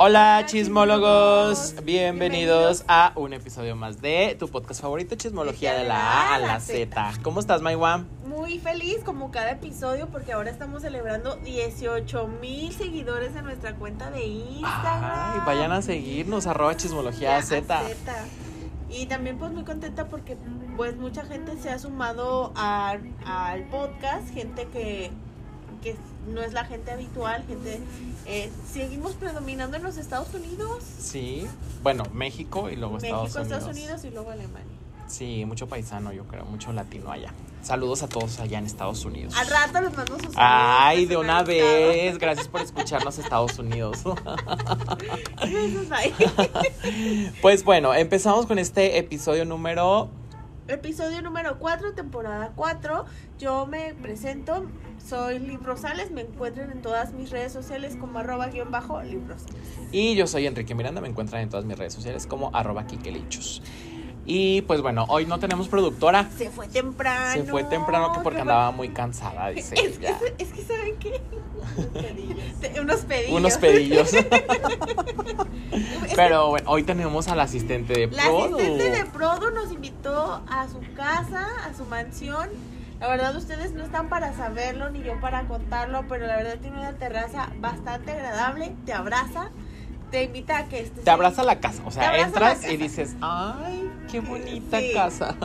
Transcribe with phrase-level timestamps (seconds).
[0.00, 5.96] Hola chismólogos, bienvenidos a un episodio más de tu podcast favorito, Chismología de la
[6.30, 7.14] A a la Z.
[7.24, 8.04] ¿Cómo estás, Maiwa?
[8.24, 14.10] Muy feliz como cada episodio porque ahora estamos celebrando 18 mil seguidores en nuestra cuenta
[14.12, 15.32] de Instagram.
[15.34, 17.82] Ay, vayan a seguirnos, arroba Chismología Z.
[18.90, 20.36] Y también pues muy contenta porque
[20.76, 25.10] pues mucha gente se ha sumado a- al podcast, gente que,
[25.82, 25.96] que
[26.32, 27.80] no es la gente habitual, gente...
[28.26, 30.82] eh, seguimos predominando en los Estados Unidos.
[30.98, 31.46] Sí,
[31.82, 33.52] bueno, México y luego México, Estados Unidos.
[33.58, 34.78] Estados Unidos y luego Alemania.
[35.06, 37.32] Sí, mucho paisano, yo creo, mucho latino allá.
[37.62, 39.34] Saludos a todos allá en Estados Unidos.
[39.36, 42.18] Al rato les mando sus Ay, de una vez.
[42.18, 44.02] Gracias por escucharnos, Estados Unidos.
[47.42, 50.10] Pues bueno, empezamos con este episodio número.
[50.66, 53.06] Episodio número 4, temporada 4.
[53.38, 54.66] Yo me presento,
[55.06, 59.22] soy Liv Rosales, me encuentran en todas mis redes sociales como arroba guion bajo Liv
[59.26, 59.56] Rosales.
[59.92, 63.62] Y yo soy Enrique Miranda, me encuentran en todas mis redes sociales como arroba Kikelichus.
[64.30, 66.28] Y pues bueno, hoy no tenemos productora.
[66.36, 67.32] Se fue temprano.
[67.32, 70.20] Se fue temprano que porque andaba muy cansada, dice Es que, ella.
[70.36, 71.18] es que, ¿saben qué?
[72.80, 73.32] Unos pedillos.
[73.38, 74.10] Unos pedillos.
[76.16, 78.56] Pero bueno, hoy tenemos al asistente de La Produ.
[78.56, 82.50] asistente de Prodo nos invitó a su casa, a su mansión.
[83.00, 86.78] La verdad ustedes no están para saberlo ni yo para contarlo, pero la verdad tiene
[86.78, 89.50] una terraza bastante agradable, te abraza,
[90.10, 91.14] te invita a que estés Te ahí.
[91.14, 94.92] abraza la casa, o sea, entras y dices, ay, qué bonita Sí.
[94.94, 95.36] casa.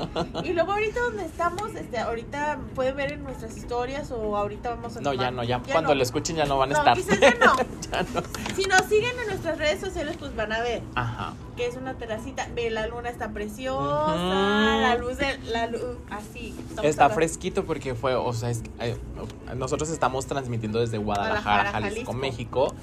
[0.43, 4.97] Y luego ahorita donde estamos, este, ahorita pueden ver en nuestras historias o ahorita vamos
[4.97, 5.95] a No, ya no, ya, cuando no.
[5.95, 6.95] lo escuchen ya no van a No, estar.
[6.97, 7.53] quizás ya no.
[7.93, 8.21] Ya no.
[8.55, 11.33] Si nos siguen en nuestras redes sociales, pues van a ver Ajá.
[11.55, 12.47] que es una terracita.
[12.55, 16.55] Ve, la luna está preciosa, la luz de la luz así.
[16.69, 18.97] Está hablando- fresquito porque fue, o sea, es- eh,
[19.55, 22.13] nosotros estamos transmitiendo desde Guadalajara, Guadalajara, Jalisco, Jalisco.
[22.13, 22.75] México,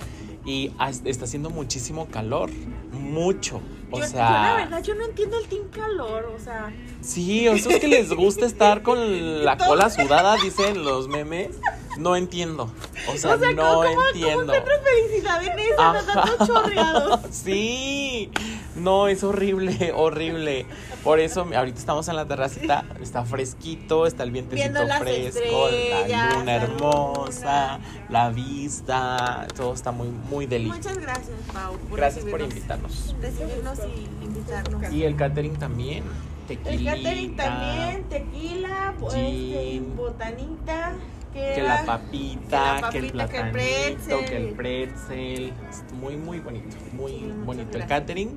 [0.44, 0.72] y
[1.04, 2.50] está haciendo muchísimo calor,
[2.92, 3.60] mucho.
[3.92, 7.48] O yo, sea, yo la verdad, yo no entiendo el team calor, o sea, sí,
[7.48, 8.98] esos que les gusta estar con
[9.44, 11.56] la cola sudada, dicen los memes,
[11.98, 12.70] no entiendo.
[13.12, 14.54] O sea, o sea, no ¿cómo, cómo entiendo.
[14.54, 15.80] encuentro felicidad en eso?
[15.80, 16.02] Ajá.
[16.02, 17.20] dando chorreados.
[17.32, 18.30] Sí,
[18.76, 20.66] no, es horrible, horrible.
[21.04, 25.68] Por eso ahorita estamos en la terracita, está fresquito, está el vientecito fresco,
[26.08, 28.06] la luna hermosa, luna.
[28.10, 30.78] la vista, todo está muy, muy delicioso.
[30.90, 31.76] Muchas gracias, Pau.
[31.88, 33.14] Por Gracias por recibirnos- invitarnos.
[33.20, 34.92] Recibirnos y invitarnos.
[34.92, 36.04] Y el catering también,
[36.50, 36.94] El tequila.
[36.94, 39.96] catering también, tequila, pues, Gin.
[39.96, 40.92] botanita,
[41.32, 44.54] que, la papita, que, el papita, que el platanito, que el pretzel.
[44.54, 45.52] pretzel.
[45.98, 48.36] Muy, muy bonito, muy Sí, bonito el catering.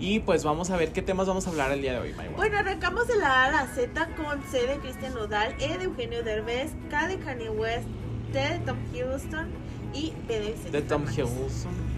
[0.00, 2.34] Y pues vamos a ver qué temas vamos a hablar el día de hoy, Maiwa.
[2.34, 5.84] Bueno, arrancamos de la A a la Z con C de Cristian Nodal, E de
[5.84, 7.86] Eugenio Derbez, K de Kanye West,
[8.32, 9.48] T de Tom Hiddleston
[9.92, 11.02] y B de Vicente de Tom.
[11.02, 11.90] Hiddleston.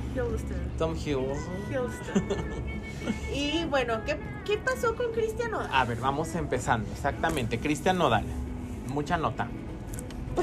[0.78, 0.96] Tom.
[0.96, 2.24] Hiddleston.
[3.34, 5.70] y bueno, ¿qué, ¿qué pasó con Cristian Nodal?
[5.72, 6.90] A ver, vamos empezando.
[6.90, 7.60] Exactamente.
[7.60, 8.24] Cristian Nodal.
[8.88, 9.46] Mucha nota.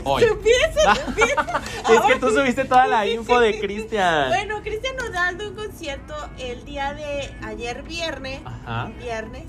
[0.04, 0.24] Hoy.
[0.30, 1.62] Empieza, empieza.
[1.94, 4.30] es que tú subiste toda la info de Cristian.
[4.30, 8.92] Bueno, Cristian Nodal dio un concierto el día de ayer viernes, Ajá.
[9.00, 9.46] viernes,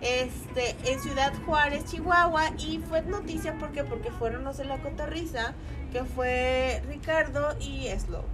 [0.00, 5.54] este, en Ciudad Juárez, Chihuahua, y fue noticia porque porque fueron los de la cotorriza,
[5.92, 8.24] que fue Ricardo y Slow.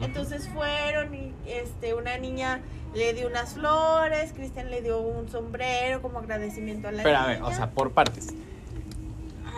[0.00, 2.60] Entonces fueron y este una niña
[2.94, 7.26] le dio unas flores, Cristian le dio un sombrero como agradecimiento a la Pero a
[7.26, 8.28] ver, o sea, por partes.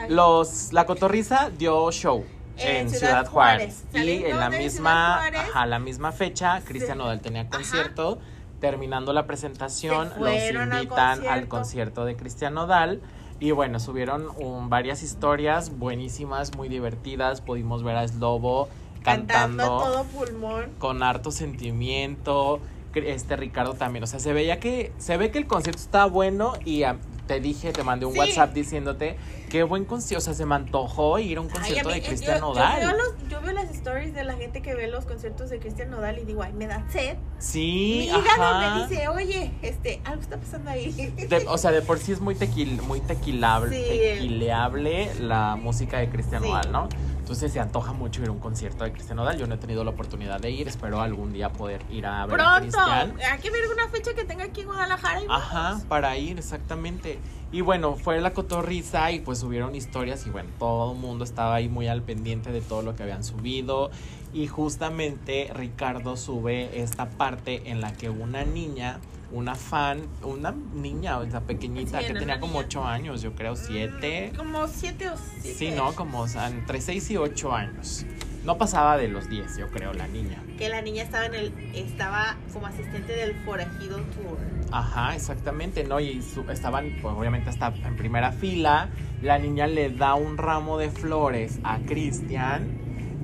[0.09, 2.25] Los, la cotorriza dio show
[2.57, 3.85] en, Ciudad, Juárez.
[3.93, 6.99] Y en la misma, ajá, la misma fecha, Cristian.
[6.99, 7.51] Nodal tenía Ajá.
[7.51, 8.19] concierto.
[8.61, 10.21] Terminando la presentación, Se
[10.53, 12.05] los al invitan al concierto.
[12.05, 13.01] de Cristian Nodal.
[13.41, 14.29] Y bueno, subieron
[14.71, 17.41] varias historias buenísimas, muy divertidas.
[17.41, 18.69] Pudimos ver a Slobo
[19.03, 20.71] cantando, cantando, todo pulmón.
[20.79, 22.61] con harto sentimiento.
[22.95, 24.05] Este Ricardo también.
[24.05, 26.97] O sea, se veía que, se ve que el concierto estaba bueno y ah,
[27.27, 28.19] te dije, te mandé un Sí.
[28.21, 29.17] WhatsApp diciéndote
[29.55, 30.19] qué buen concierto.
[30.21, 32.39] O sea, se me antojó ir a un Ay, concierto a mí- de yo- Cristian
[32.41, 32.81] yo, Nodal.
[32.81, 35.91] veo los- yo veo las stories de la gente que ve los conciertos de Cristian
[35.91, 37.17] Nodal y digo, ay, me da sed.
[37.39, 40.91] Sí, Mi hígado me dice, oye, este, algo está pasando ahí.
[41.31, 43.85] De- o sea, de por sí es muy tequil, muy tequilable, Sí.
[44.19, 46.49] tequileable la música de Cristian Sí.
[46.49, 46.89] Nodal, ¿no?
[47.25, 49.39] Entonces se antoja mucho ir a un concierto de Cristian Nodal.
[49.39, 52.39] Yo no he tenido la oportunidad de ir, espero algún día poder ir a ver
[52.39, 52.61] a Pronto.
[52.61, 53.17] Cristian.
[53.33, 55.23] Hay que ver una fecha que tenga aquí en Guadalajara.
[55.23, 55.85] y Ajá, vamos.
[55.85, 57.19] para ir, exactamente.
[57.51, 61.55] Y bueno, fue la cotorriza y pues subieron historias y bueno, todo el mundo estaba
[61.55, 63.91] ahí muy al pendiente de todo lo que habían subido.
[64.35, 68.99] Y justamente Ricardo sube esta parte en la que una niña,
[69.33, 72.65] una fan, una niña, o sea, pequeñita, Sí, que tenía como niña.
[72.67, 74.31] ocho años, yo creo, siete.
[74.33, 75.59] Mm, Como siete o siete.
[75.59, 75.93] Sí, ¿no?
[75.95, 78.05] Como o sea, entre 6 y 8 años.
[78.45, 80.43] no pasaba de los 10, yo creo, la niña.
[80.59, 84.37] Que la niña estaba en el estaba como asistente del Forajido Tour.
[84.71, 85.99] Ajá, exactamente, ¿no?
[85.99, 88.91] Y su- estaban, pues obviamente hasta en primera fila.
[89.23, 92.69] La niña le da un ramo de flores a Cristian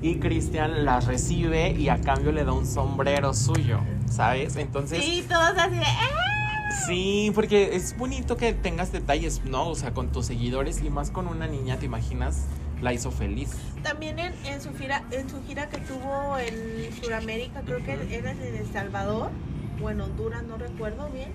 [0.01, 3.79] y Cristian las recibe y a cambio le da un sombrero suyo,
[4.11, 4.55] ¿sabes?
[4.57, 6.69] Entonces, Sí, todos así de ¡ah!
[6.87, 9.67] sí, porque es bonito que tengas detalles, ¿no?
[9.69, 12.45] O sea, con tus seguidores y más con una niña, ¿te imaginas?
[12.81, 13.51] La hizo feliz.
[13.83, 18.31] También en, en su gira, en su gira que tuvo en Sudamérica, creo que era
[18.31, 19.29] en El Salvador
[19.83, 21.29] o en Honduras, no recuerdo bien,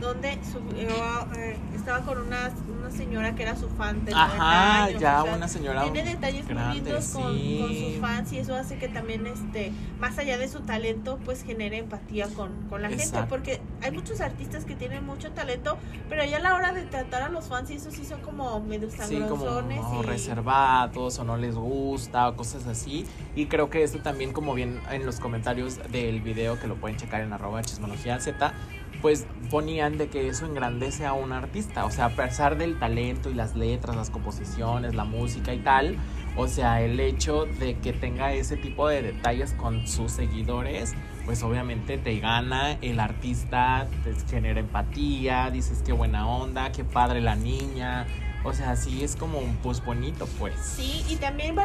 [0.00, 0.88] donde subió,
[1.36, 5.22] eh, estaba con una, una señora que era su fan de 90 Ajá, años, ya
[5.22, 7.58] o sea, una señora tiene detalles muy grande, lindos con, sí.
[7.60, 11.42] con sus fans y eso hace que también este más allá de su talento pues
[11.44, 15.78] genere empatía con, con la gente porque hay muchos artistas que tienen mucho talento
[16.08, 18.60] pero ya a la hora de tratar a los fans y eso sí son como
[18.60, 23.06] medio Sí, como no, y reservados o no les gusta o cosas así.
[23.36, 26.96] Y creo que esto también, como bien en los comentarios del video, que lo pueden
[26.96, 28.52] checar en arroba chismología Z,
[29.00, 31.84] pues ponían de que eso engrandece a un artista.
[31.84, 35.96] O sea, a pesar del talento y las letras, las composiciones, la música y tal,
[36.36, 41.42] o sea, el hecho de que tenga ese tipo de detalles con sus seguidores, pues
[41.42, 47.34] obviamente te gana el artista, te genera empatía, dices qué buena onda, qué padre la
[47.34, 48.06] niña.
[48.44, 50.54] O sea, sí es como un pues bonito, pues.
[50.60, 51.64] Sí, y también va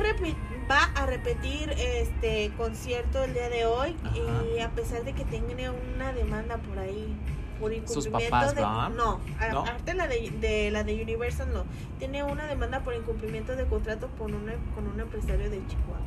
[0.70, 4.16] va a repetir este concierto el día de hoy Ajá.
[4.56, 7.16] y a pesar de que tiene una demanda por ahí
[7.60, 9.60] por Sus incumplimiento papás, de no, ¿No?
[9.62, 11.66] aparte la de, de la de Universal no,
[12.00, 16.00] tiene una demanda por incumplimiento de contrato con una con un empresario de Chihuahua.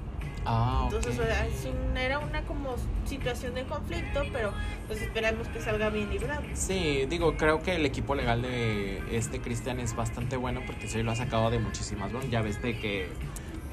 [0.48, 0.82] Ah.
[0.84, 4.52] Entonces un- era una como situación de conflicto, pero
[4.86, 6.42] pues esperamos que salga bien librado.
[6.54, 11.02] Sí, digo, creo que el equipo legal de este Cristian es bastante bueno porque sí
[11.02, 12.12] lo ha sacado de muchísimas.
[12.12, 13.08] Bueno, ya ves de que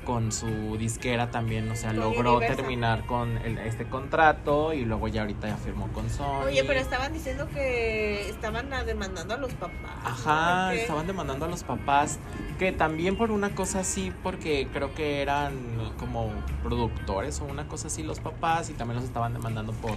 [0.04, 2.58] con su disquera también, o sea, Con logró Universal.
[2.58, 6.46] terminar con el- este contrato y luego ya ahorita ya firmó con Sony.
[6.46, 9.74] Oye, pero estaban diciendo que estaban demandando a los papás.
[10.04, 10.10] ¿no?
[10.10, 12.20] Ajá, Porque- estaban demandando a los papás,
[12.60, 15.54] que también por una cosa así, porque creo que eran
[16.00, 16.30] como
[16.62, 19.92] productores o una cosa así los papás y también los estaban demandando por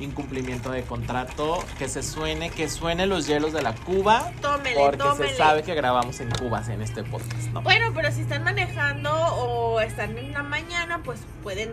[0.00, 4.96] incumplimiento de contrato, que se suene, que suene los hielos de la Cuba, Tómele, porque
[4.98, 5.30] tómele.
[5.30, 7.62] se sabe que grabamos en Cuba en este podcast, ¿no?
[7.62, 11.72] Bueno, pero si están manejando o están en la mañana, pues pueden.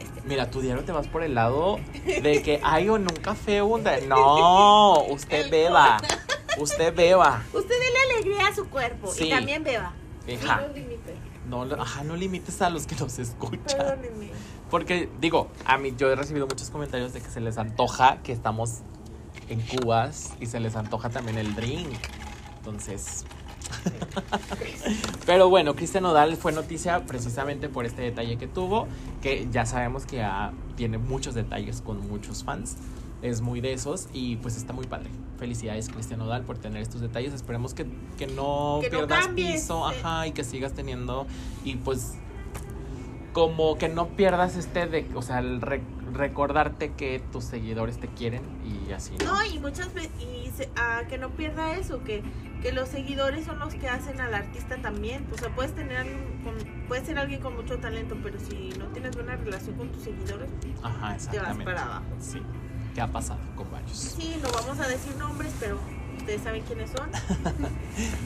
[0.00, 3.16] este, Mira, tu diario te vas por el lado de que hay o en un
[3.16, 5.98] café un No, usted beba,
[6.58, 7.42] usted beba.
[7.52, 9.24] Usted déle alegría a su cuerpo Sí.
[9.26, 9.92] y también beba.
[10.26, 10.60] Hija.
[10.66, 10.70] No.
[11.48, 13.62] No, lo- ajá, no limites a los que nos escuchan.
[13.78, 14.30] Perdónenme.
[14.70, 18.32] Porque, digo, a mí yo he recibido muchos comentarios de que se les antoja que
[18.32, 18.80] estamos
[19.48, 21.98] en Cubas y se les antoja también el drink.
[22.58, 23.24] Entonces.
[25.26, 28.86] Pero bueno, Cristian Nodal fue noticia precisamente por este detalle que tuvo,
[29.22, 32.76] que ya sabemos que ah, tiene muchos detalles con muchos fans.
[33.22, 35.10] Es muy de esos y pues está muy padre.
[35.38, 37.34] Felicidades Cristian Nodal por tener estos detalles.
[37.34, 37.86] Esperemos que,
[38.16, 41.26] que no Que no pierdas cambies, piso, ajá, y que sigas teniendo
[41.64, 42.14] y pues
[43.32, 45.82] como que no pierdas este de, o sea, el re-
[46.12, 49.14] recordarte que tus seguidores te quieren y así.
[49.24, 49.34] ¿no?
[49.34, 52.22] No, y muchas veces, y se- ah, que no pierda eso, que,
[52.60, 55.26] que los seguidores son los que hacen al artista también.
[55.32, 56.54] O sea, puedes tener alguien con,
[56.88, 60.50] puedes ser alguien con mucho talento, pero si no tienes buena relación con tus seguidores,
[60.82, 62.04] Ajá, te vas para abajo.
[62.18, 62.42] Sí.
[62.94, 63.96] ¿Qué ha pasado con varios?
[63.96, 65.78] Sí, no vamos a decir nombres, pero
[66.30, 67.10] ustedes saben quiénes son.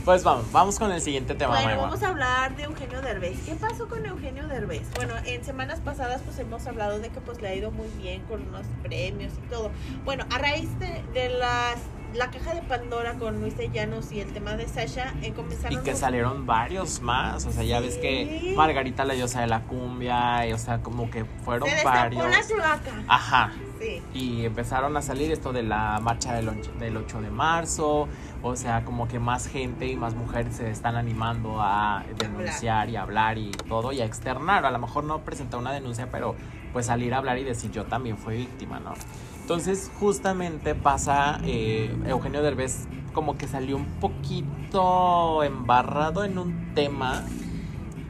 [0.05, 1.61] Pues vamos, vamos con el siguiente tema.
[1.61, 3.41] Bueno, vamos a hablar de Eugenio Derbez.
[3.45, 4.83] ¿Qué pasó con Eugenio Derbez?
[4.95, 8.23] Bueno, en semanas pasadas pues hemos hablado de que pues le ha ido muy bien
[8.25, 9.71] con unos premios y todo.
[10.05, 11.77] Bueno, a raíz de, de las
[12.15, 15.81] la caja de Pandora con Luis de Llanos y el tema de Sasha, eh, comenzaron
[15.81, 18.53] Y que los- salieron varios más, o sea, ya ves que.
[18.57, 22.25] Margarita la diosa de la cumbia, y, o sea, como que fueron se varios.
[22.31, 23.03] la cloaca.
[23.09, 24.03] Ajá, Sí.
[24.15, 28.09] y empezaron a salir esto de la marcha del 8, del 8 de marzo,
[28.43, 32.97] o sea, como que más gente y más mujeres se están animando a denunciar y
[32.97, 36.35] hablar y todo, y a externar, a lo mejor no presentar una denuncia, pero
[36.73, 38.95] pues salir a hablar y decir yo también fui víctima, ¿no?
[39.41, 47.23] Entonces justamente pasa, eh, Eugenio Derbez como que salió un poquito embarrado en un tema,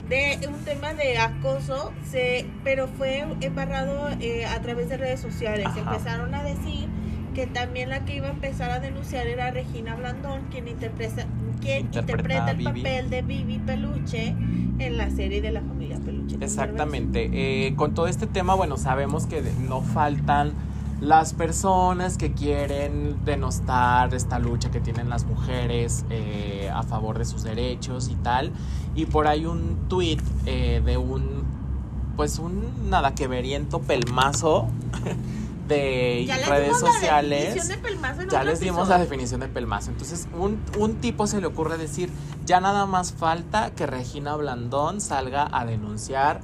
[0.09, 5.67] de un tema de acoso, se, pero fue embarrado eh, a través de redes sociales.
[5.67, 5.81] Ajá.
[5.81, 6.89] Empezaron a decir
[7.35, 11.27] que también la que iba a empezar a denunciar era Regina Blandón, quien interpreta,
[11.61, 14.35] quien Interpreta el papel de Vivi Peluche
[14.79, 16.37] en la serie de la familia Peluche.
[16.41, 17.31] Exactamente.
[17.33, 20.53] Eh, con todo este tema, bueno, sabemos que no faltan
[21.01, 27.25] las personas que quieren denostar esta lucha que tienen las mujeres eh, a favor de
[27.25, 28.53] sus derechos y tal.
[28.95, 31.45] Y por ahí un tweet de un
[32.17, 34.69] pues un nada que veriento pelmazo
[35.69, 37.55] de Ya redes sociales.
[37.55, 38.89] de Ya les dimos episodio.
[38.91, 39.91] la definición de pelmazo.
[39.91, 42.11] Entonces, un, un tipo se le ocurre decir,
[42.45, 46.41] ya nada más falta que Regina Blandón salga a denunciar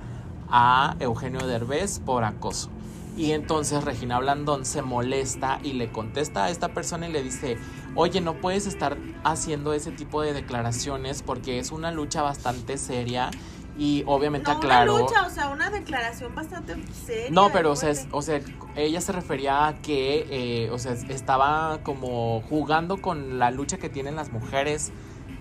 [0.50, 2.70] a Eugenio Derbez por acoso.
[3.16, 7.58] Y entonces Regina Blandón se molesta y le contesta a esta persona y le dice,
[7.94, 13.30] oye, no puedes estar haciendo ese tipo de declaraciones porque es una lucha bastante seria
[13.78, 14.94] y obviamente No, aclaró...
[14.96, 17.30] una lucha, o sea, una declaración bastante seria.
[17.30, 18.40] No, pero o sea, es- o sea,
[18.76, 23.88] ella se refería a que, eh, o sea, estaba como jugando con la lucha que
[23.88, 24.92] tienen las mujeres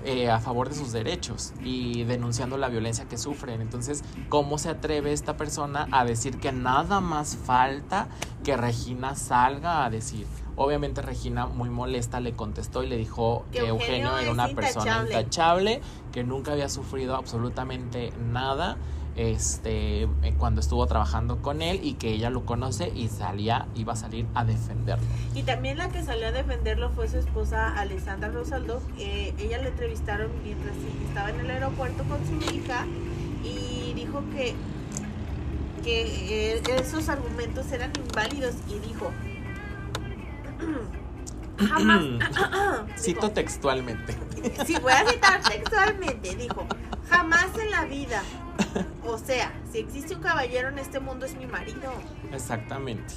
[0.05, 3.59] eh, a favor de sus derechos y denunciando la violencia que sufren.
[3.59, 8.07] Entonces, ¿cómo se atreve esta persona a decir que nada más falta
[8.45, 10.25] que Regina salga a decir?
[10.61, 14.49] Obviamente Regina muy molesta le contestó y le dijo Que que Eugenio Eugenio era una
[14.49, 15.79] persona intachable.
[16.11, 18.75] que nunca había sufrido absolutamente nada
[19.15, 23.93] este eh, cuando estuvo trabajando con él y que ella lo conoce y salía iba
[23.93, 28.27] a salir a defenderlo Y también la que salió a defenderlo fue su esposa Alessandra
[28.29, 28.81] Rosaldo.
[28.97, 30.75] Eh, ella le entrevistaron mientras
[31.07, 32.85] estaba en el aeropuerto con su hija
[33.45, 34.55] y dijo que,
[35.85, 39.09] que eh, esos argumentos eran inválidos y dijo...
[41.57, 42.03] Jamás...
[42.97, 44.17] cito dijo, textualmente
[44.65, 46.35] Sí, voy a citar textualmente.
[46.35, 46.65] Dijo,
[47.09, 48.21] jamás en la vida.
[49.05, 51.91] O sea, si existe un caballero en este mundo es mi marido.
[52.31, 53.13] exactamente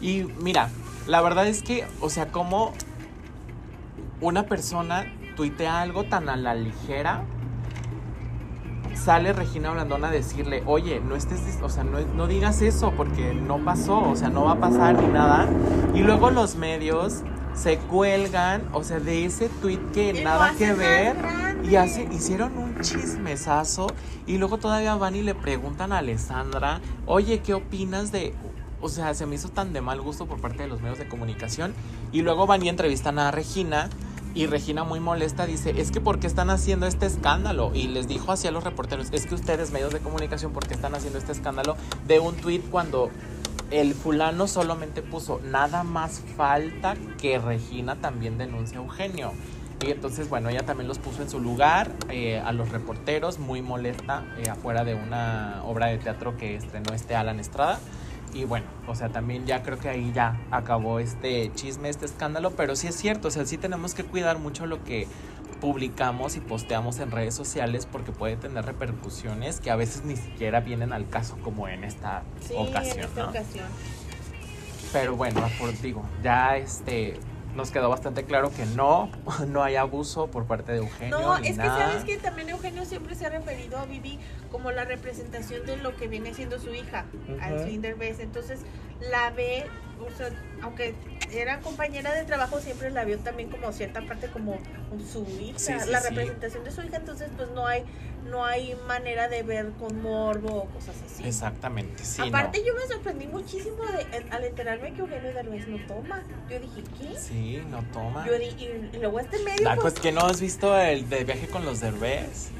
[0.00, 0.68] y mira
[1.06, 2.72] la verdad es que o sea como
[4.20, 5.06] una persona
[5.36, 7.24] tuitea algo tan a la ligera
[8.94, 13.34] sale Regina Blandón a decirle, oye, no estés, o sea, no, no digas eso porque
[13.34, 15.48] no pasó, o sea, no va a pasar ni nada.
[15.94, 17.22] Y luego los medios
[17.54, 21.16] se cuelgan, o sea, de ese tweet que Y nada que ver.
[21.62, 23.86] Y hace, hicieron un chismesazo
[24.26, 28.34] y luego todavía van y le preguntan a Alessandra, oye, ¿qué opinas de...?
[28.80, 31.06] O sea, se me hizo tan de mal gusto por parte de los medios de
[31.06, 31.72] comunicación.
[32.10, 33.88] Y luego van y entrevistan a Regina
[34.34, 37.72] y Regina muy molesta dice, es que ¿por qué están haciendo este escándalo?
[37.74, 40.74] Y les dijo así a los reporteros, es que ustedes medios de comunicación, ¿por qué
[40.74, 43.10] están haciendo este escándalo de un tweet cuando
[43.70, 49.32] el fulano solamente puso, nada más falta que Regina también denuncie a Eugenio?
[49.86, 53.62] Y entonces, bueno, ella también los puso en su lugar eh, a los reporteros, muy
[53.62, 57.80] molesta, eh, afuera de una obra de teatro que estrenó este Alan Estrada.
[58.34, 62.52] Y bueno, o sea, también ya creo que ahí ya acabó este chisme, este escándalo,
[62.52, 65.06] pero sí es cierto, o sea, sí tenemos que cuidar mucho lo que
[65.60, 70.60] publicamos y posteamos en redes sociales porque puede tener repercusiones que a veces ni siquiera
[70.60, 73.28] vienen al caso como en esta Sí, ocasión, en esta ¿no?
[73.30, 73.66] ocasión.
[74.92, 77.14] Pero bueno, por digo, ya este
[77.54, 79.10] nos quedó bastante claro que no,
[79.48, 81.18] no hay abuso por parte de Eugenio.
[81.18, 84.18] No, ni es que sabes que también Eugenio siempre se ha referido a Vivi
[84.50, 87.04] como la representación de lo que viene siendo su hija,
[87.40, 87.64] al Ujú.
[87.64, 88.20] Swing Derbez.
[88.20, 88.60] Entonces
[89.10, 89.66] la ve,
[90.06, 90.30] o sea,
[90.62, 90.94] aunque
[91.32, 94.58] era compañera de trabajo, siempre la vio también como cierta parte como
[95.10, 96.08] su hija, Sí, sí, la sí.
[96.10, 96.96] representación de su hija.
[96.98, 97.84] Entonces, pues no hay,
[98.28, 101.24] no hay manera de ver con morbo o cosas así.
[101.26, 102.22] Exactamente, sí.
[102.22, 102.66] Aparte, no.
[102.66, 106.22] yo me sorprendí muchísimo de, en- al enterarme que Eugenio Derbez no toma.
[106.50, 107.18] Yo dije, ¿qué?
[107.18, 108.26] Sí, no toma.
[108.26, 109.68] Yo di, y, y luego este medio.
[109.68, 112.50] Ah, pues, pues que no has visto el de viaje con los derbés.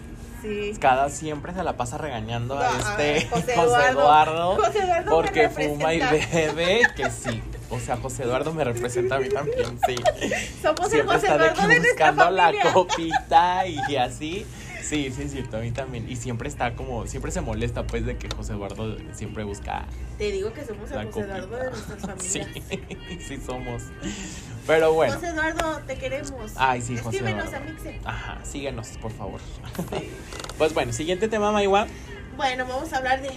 [0.42, 0.72] Sí.
[0.78, 4.56] Cada siempre se la pasa regañando a este José José, Eduardo.
[4.56, 7.42] José Eduardo me porque fuma y bebe, que sí.
[7.70, 9.96] O sea, José Eduardo me representa a mí también, sí.
[10.60, 14.44] Somos el Siempre José está Eduardo de nuestra buscando la copita y así.
[14.82, 16.10] Sí, sí, es cierto, a mí también.
[16.10, 19.86] Y siempre está como, siempre se molesta pues de que José Eduardo siempre busca
[20.18, 21.38] Te digo que somos el José copita.
[21.38, 22.20] Eduardo de nuestras familias.
[22.28, 23.82] Sí, sí somos.
[24.66, 25.14] Pero bueno.
[25.14, 26.52] José Eduardo, te queremos.
[26.56, 27.68] Ay, sí, José Escríbenos Eduardo.
[27.68, 28.00] a Mixe.
[28.04, 29.40] Ajá, síguenos, por favor.
[30.58, 31.86] Pues bueno, siguiente tema, Maiwa.
[32.36, 33.30] Bueno, vamos a hablar de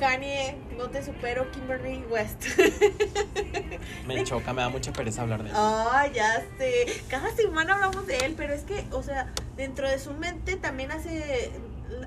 [0.00, 2.44] Kanye, No Te Supero, Kimberly West.
[4.06, 5.54] Me choca, me da mucha pereza hablar de él.
[5.56, 6.86] Ah, ya sé.
[7.08, 10.90] Cada semana hablamos de él, pero es que, o sea, dentro de su mente también
[10.90, 11.52] hace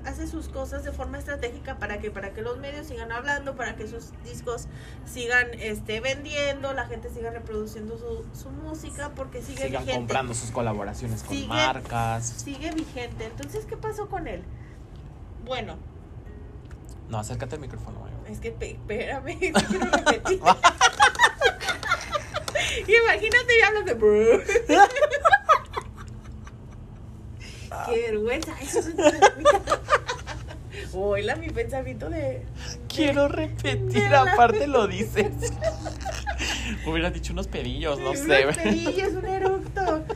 [0.04, 3.76] hace sus cosas de forma estratégica para que para que los medios sigan hablando, para
[3.76, 4.66] que sus discos
[5.06, 9.92] sigan este vendiendo, la gente siga reproduciendo su, su música porque sigue Sigan vigente.
[10.00, 12.26] comprando sus colaboraciones con Sigue- marcas.
[12.26, 13.24] Sigue vigente.
[13.26, 14.42] Entonces, ¿qué pasó con él?
[15.44, 15.76] Bueno,
[17.08, 18.28] No, acércate al micrófono, Maiwa.
[18.28, 19.38] es que espérame,
[19.68, 20.40] quiero repetir.
[22.88, 24.40] Imagínate y hablas de bro.
[27.86, 28.54] Qué vergüenza.
[28.62, 28.94] Eso es
[30.94, 32.42] Hola, mi pensamiento de.
[32.88, 35.30] Quiero repetir, aparte lo dices.
[36.86, 38.46] Hubiera dicho unos pedillos, no Unos sé.
[38.62, 40.04] pedillos, un eructo.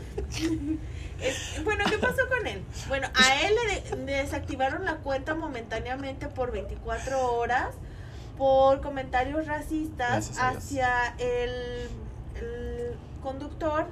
[1.20, 2.62] Es- bueno, ¿qué pasó con él?
[2.88, 7.74] Bueno, a él le, de- le desactivaron la cuenta momentáneamente por 24 horas
[8.38, 11.88] por comentarios racistas hacia el,
[12.36, 13.86] el conductor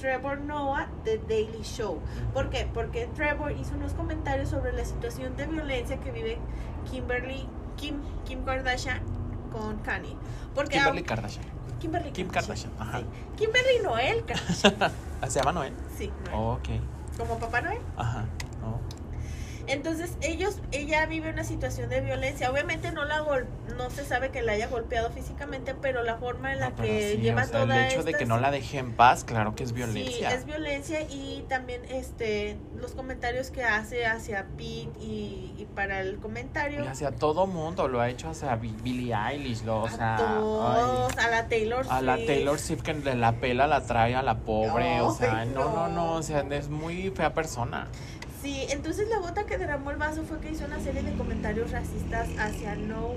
[0.00, 2.00] Trevor Noah de Daily Show.
[2.32, 2.68] ¿Por qué?
[2.72, 6.38] Porque Trevor hizo unos comentarios sobre la situación de violencia que vive
[6.90, 9.00] Kimberly, Kim, Kim Kardashian
[9.52, 10.16] con Kanye.
[10.54, 11.44] Porque Kimberly Kardashian.
[11.80, 13.00] Kimberly Kim Kardashian, ajá.
[13.00, 13.06] sí.
[13.36, 14.92] Kimberly Noel Kardashian.
[15.28, 15.74] ¿Se llama Noel?
[15.96, 16.58] Sí, Noel.
[16.58, 16.68] Ok.
[17.18, 17.80] como Papá Noel.
[17.96, 18.24] Ajá.
[19.70, 19.90] No.
[19.90, 22.50] Entonces, ellos, ella vive una situación de violencia.
[22.50, 23.46] Obviamente no la gol,
[23.76, 26.88] no se sabe que la haya golpeado físicamente, pero la forma en la No, pero
[26.88, 29.24] que sí, lleva o sea, toda el hecho de que no la deje en paz,
[29.24, 30.30] claro que es violencia.
[30.30, 36.00] Sí, es violencia y también este los comentarios que hace hacia Pete y, y para
[36.00, 39.88] el comentario Y hacia todo mundo, lo ha hecho hacia Bi- Billie Eilish, lo, o
[39.88, 42.26] sea, a todos, ay, a la Taylor a la Swift.
[42.26, 45.88] Taylor Swift que de la pela la trae a la pobre, o sea, no, no,
[45.88, 45.88] no.
[45.88, 47.86] no, o sea, es muy fea persona.
[48.42, 51.70] Sí, entonces la gota que derramó el vaso fue que hizo una serie de comentarios
[51.72, 53.10] racistas hacia No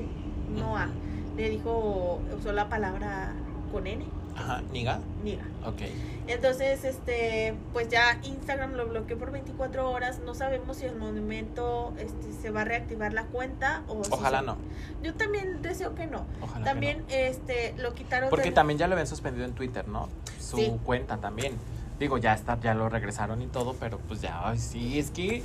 [0.55, 0.89] Noah.
[1.37, 3.33] Le dijo, usó la palabra
[3.71, 5.43] con N, Ajá, niga, niga.
[5.65, 5.81] ok.
[6.27, 10.19] Entonces, este, pues ya Instagram lo bloqueó por 24 horas.
[10.19, 14.39] No sabemos si el movimiento este, se va a reactivar la cuenta o si Ojalá
[14.41, 14.57] se- no,
[15.01, 16.25] Yo también deseo que no.
[16.41, 18.29] ojalá También, que este, lo quitaron no.
[18.29, 20.07] Porque del- también ya lo habían suspendido en Twitter, ¿no?
[20.39, 20.71] Su Sí.
[20.85, 21.53] cuenta también.
[22.03, 25.41] Digo, ya está, ya lo regresaron y todo, pero pues ya, ay, sí, es que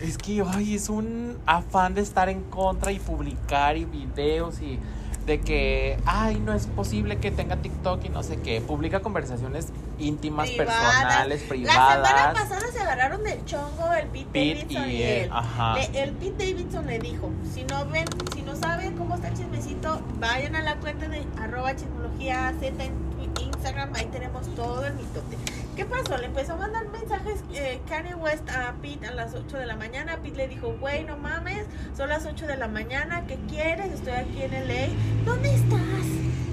[0.00, 4.78] es que ay, es un afán de estar en contra y publicar y videos y
[5.24, 8.60] de que, ay, no es posible que tenga TikTok y no sé qué.
[8.60, 9.68] Publica conversaciones
[9.98, 10.74] íntimas, Privadas.
[10.96, 12.08] personales, La privadas.
[12.08, 15.30] semana pasada se agarraron del chongo el Pete, Pete Davidson y, y él.
[15.32, 15.74] ajá.
[15.76, 19.34] Le- el Pete Davidson le dijo, si no ven, si no saben cómo está el
[19.34, 22.92] chismecito, vayan a la cuenta de arroba chismología Z en
[23.40, 25.36] Instagram, ahí tenemos todo el mitote.
[25.76, 26.18] ¿Qué pasó?
[26.18, 29.76] Le empezó a mandar mensajes eh, Kanye West a Pete a las 8 de la
[29.76, 30.18] mañana.
[30.22, 31.64] Pete le dijo, güey, no mames,
[31.96, 33.92] son las 8 de la mañana, ¿qué quieres?
[33.92, 34.88] Estoy aquí en LA.
[35.24, 35.78] ¿Dónde estás?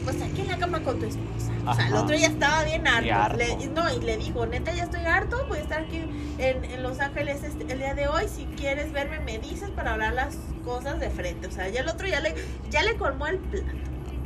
[0.06, 1.52] Pues aquí en la cama con tu esposa.
[1.68, 3.06] O sea, el otro ya estaba bien harto.
[3.06, 3.38] Y harto.
[3.38, 5.98] Le- no, y le dijo, neta, ya estoy harto, voy a estar aquí
[6.38, 8.30] en, en Los Ángeles este- el día de hoy.
[8.30, 11.48] Si quieres verme, me dices para hablar las cosas de frente.
[11.48, 12.34] O sea, ya el otro ya le,
[12.70, 13.66] ya le colmó el plato.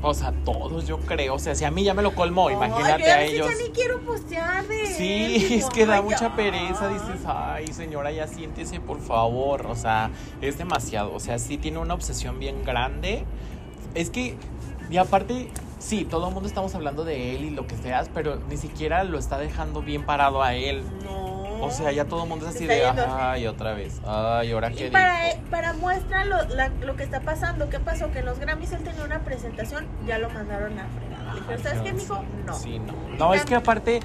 [0.04, 1.36] O sea, todos yo creo.
[1.36, 3.48] O sea, si a mí ya me lo colmó, imagínate yo a ellos.
[3.50, 7.68] Ya ni quiero postear de él, Sí, es que da ay, mucha pereza, dices, ay
[7.68, 10.10] señora, ya siéntese por favor, o sea,
[10.42, 13.26] es demasiado, o sea, sí tiene una obsesión bien grande,
[13.94, 14.36] es que,
[14.90, 18.38] y aparte, sí, todo el mundo estamos hablando de él y lo que seas, pero
[18.50, 21.31] ni siquiera lo está dejando bien parado a él, No.
[21.62, 24.88] O sea, ya todo el mundo es así de, ay, otra vez, ay, ahora qué
[24.88, 25.38] Y para, dijo?
[25.50, 28.12] para muestra lo, la- lo que está pasando, ¿qué pasó?
[28.12, 31.34] Que en los Grammys él tenía una presentación, ya lo mandaron a fregar.
[31.36, 32.24] Le dijeron, ¿sabes qué, mijo?
[32.46, 32.54] No.
[32.56, 32.94] Sí, no.
[33.18, 34.00] No, es que aparte,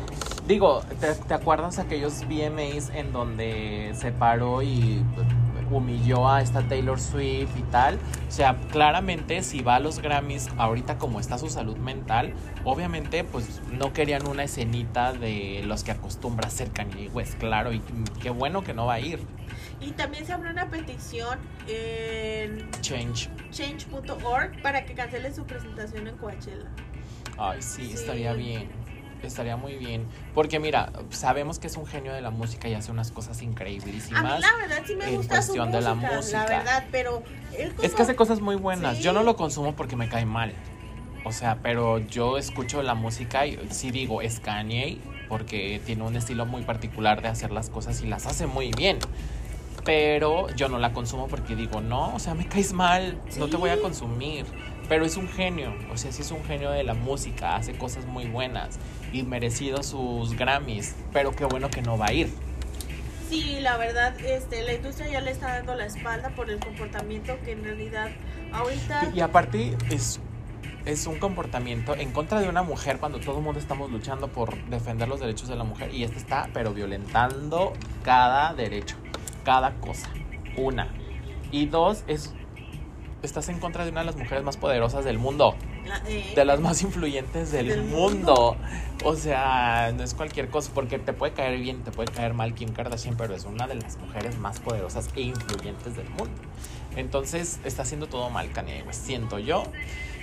[0.47, 5.03] digo, ¿te, te acuerdas aquellos VMAs en donde se paró y
[5.71, 7.99] humilló a esta Taylor Swift y tal?
[8.29, 12.33] O sea, claramente si va a los Grammys ahorita como está su salud mental,
[12.65, 17.81] obviamente pues no querían una escenita de los que acostumbra ser Kanye West, claro, y
[18.23, 19.21] qué bueno que no va a ir.
[19.81, 23.29] Y también se abrió una petición en Change.
[23.51, 26.71] change.org para que cancele su presentación en Coachella.
[27.39, 27.93] Ay, sí, Sí.
[27.93, 28.71] estaría bien.
[29.23, 30.05] Estaría muy bien.
[30.35, 33.45] Porque mira, sabemos que es un genio de la música y hace unas cosas A
[33.45, 34.23] increíblísimas.
[34.37, 36.45] mí la verdad sí me en gusta su cuestión música, de la la, música.
[36.47, 37.23] verdad, pero
[37.57, 38.99] él Es que hace cosas muy buenas.
[38.99, 39.03] Sí.
[39.03, 40.53] Yo no lo consumo porque me cae mal.
[41.25, 44.99] O sea, pero yo escucho la música y sí digo, es Kanye,
[45.29, 48.99] porque tiene un estilo muy particular de hacer las cosas y las hace muy bien.
[49.85, 53.57] Pero yo no la consumo porque digo, no, o sea, me caes mal, no te
[53.57, 54.45] voy a consumir.
[54.89, 58.07] Pero es un genio, o sea, sí es un genio de la música, hace cosas
[58.07, 58.79] muy buenas
[59.13, 60.95] y merecido sus Grammys.
[61.13, 62.33] Pero qué bueno que no va a ir.
[63.29, 67.37] Sí, la verdad, este, la industria ya le está dando la espalda por el comportamiento
[67.45, 68.11] que en realidad
[68.53, 70.21] ahorita Y aparte es,
[70.85, 74.57] es un comportamiento en contra de una mujer cuando todo el mundo estamos luchando por
[74.67, 77.73] defender los derechos de la mujer y este está pero violentando
[78.05, 78.97] cada derecho,
[79.45, 80.09] cada cosa.
[80.57, 80.89] Una.
[81.51, 82.33] Y dos, es
[83.23, 86.45] estás en contra de una de las mujeres más poderosas del mundo, la- eh, de
[86.45, 88.57] las más influyentes del, Del mundo.
[89.05, 92.55] O sea, no es cualquier cosa porque te puede caer bien, te puede caer mal
[92.55, 96.31] Kim Kardashian, pero es una de las mujeres más poderosas e influyentes del mundo.
[96.97, 99.65] Entonces está haciendo todo mal Kanye West, siento yo.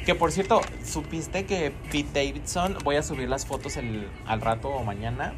[0.06, 4.70] Que por cierto, supiste que Pete Davidson, voy a subir las fotos el, al rato
[4.70, 5.34] o mañana,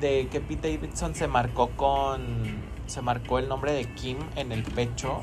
[0.00, 2.20] de que Pete Davidson se marcó con,
[2.86, 5.22] se marcó el nombre de Kim en el pecho.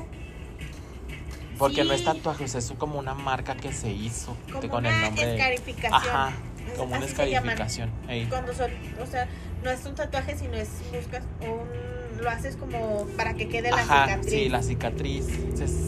[1.58, 2.04] Porque no es Sí.
[2.06, 5.34] tatuaje, o es como una marca que se hizo como con una el nombre de...
[5.36, 5.92] escarificación.
[5.94, 6.32] Ajá,
[6.76, 7.90] como una así escarificación.
[8.08, 8.26] ey.
[8.26, 8.70] Cuando son,
[9.02, 9.26] o sea,
[9.64, 13.78] no es un tatuaje, sino es buscas un, lo haces como para que quede la
[13.78, 14.30] Ajá, cicatriz.
[14.32, 15.26] sí, la cicatriz.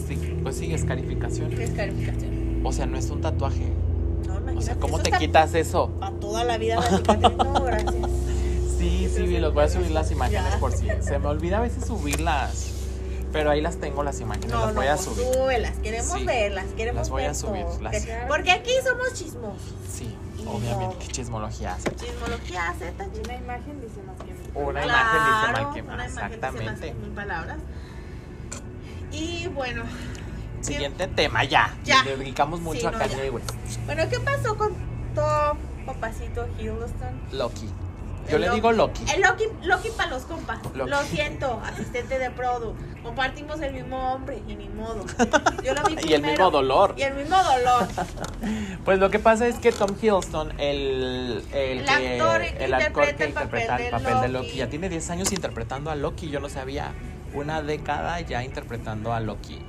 [0.07, 1.49] Sí, pues sí, escarificación.
[1.51, 2.61] ¿Qué es calificación?
[2.65, 3.71] O sea, no es un tatuaje.
[4.27, 4.65] No, O imagínate.
[4.65, 5.91] sea, ¿cómo te quitas eso?
[6.01, 7.37] A toda la vida la cicatriz.
[7.37, 7.95] No, gracias.
[8.77, 10.59] Sí, sí, los voy a subir las imágenes Ya.
[10.59, 10.87] por si.
[11.01, 12.73] Se me olvida a veces subirlas.
[13.31, 15.25] Pero ahí las tengo las imágenes, No, las no, voy a subir.
[15.33, 16.25] súbelas, queremos Sí.
[16.25, 17.81] verlas, queremos Las voy a subir, todo.
[17.81, 19.73] las- Que- Porque aquí somos chismosos.
[19.87, 20.99] Sí, Y obviamente, no.
[20.99, 21.95] qué chismología hace.
[21.95, 24.51] Chismología Z, Una imagen dice más que mil.
[24.55, 26.87] Una Claro, imagen dice que más, dice más exactamente.
[26.87, 27.57] que mil palabras.
[29.11, 29.83] Y bueno,
[30.61, 31.73] Siguiente tema, ya.
[31.85, 32.03] Ya.
[32.03, 34.73] Le dedicamos mucho Sí, a no, Kanye bueno, ¿qué pasó con
[35.15, 37.21] Tom, papacito Hiddleston?
[37.31, 37.69] Loki.
[38.31, 38.55] Yo le Loki.
[38.57, 39.03] digo Loki.
[39.13, 40.59] El Loki, Loki para los compas.
[40.75, 40.89] Loki.
[40.89, 42.75] Lo siento, asistente de Produ.
[43.03, 45.05] Compartimos el mismo hombre y ni modo.
[45.63, 46.93] Yo lo vi Y el mismo dolor.
[46.97, 47.87] Y el mismo dolor.
[48.85, 52.73] Pues lo que pasa es que Tom Hiddleston, el, el, El que- actor que el
[52.73, 54.55] actor interpreta que el papel interpreta el de papel de Loki.
[54.55, 56.29] Ya tiene 10 años interpretando a Loki.
[56.29, 56.91] Yo no sabía.
[57.33, 59.59] Una década ya interpretando a Loki.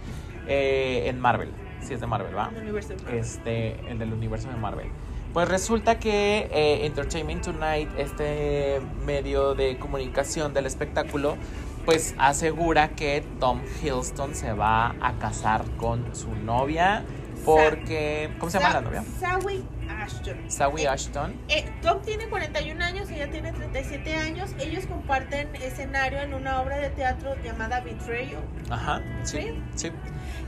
[0.48, 1.50] Eh, en Marvel.
[1.82, 2.48] Sí, es de Marvel, ¿va?
[2.50, 3.18] En el universo de Marvel.
[3.20, 4.88] este, el del universo de Marvel.
[5.32, 11.36] Pues resulta que eh, Entertainment Tonight, este medio de comunicación del espectáculo,
[11.84, 17.04] pues asegura que Tom Hiddleston se va a casar con su novia
[17.44, 18.30] porque...
[18.38, 19.04] ¿Cómo se llama la novia?
[19.18, 20.50] Sawi Ashton.
[20.50, 21.34] Sawi Eh, Ashton.
[21.48, 24.50] Eh, Tom tiene 41 años, ella tiene 37 años.
[24.58, 28.42] Ellos comparten escenario en una obra de teatro llamada Betrayal.
[28.68, 29.90] Ajá, sí, ¿Sí?
[29.90, 29.92] sí.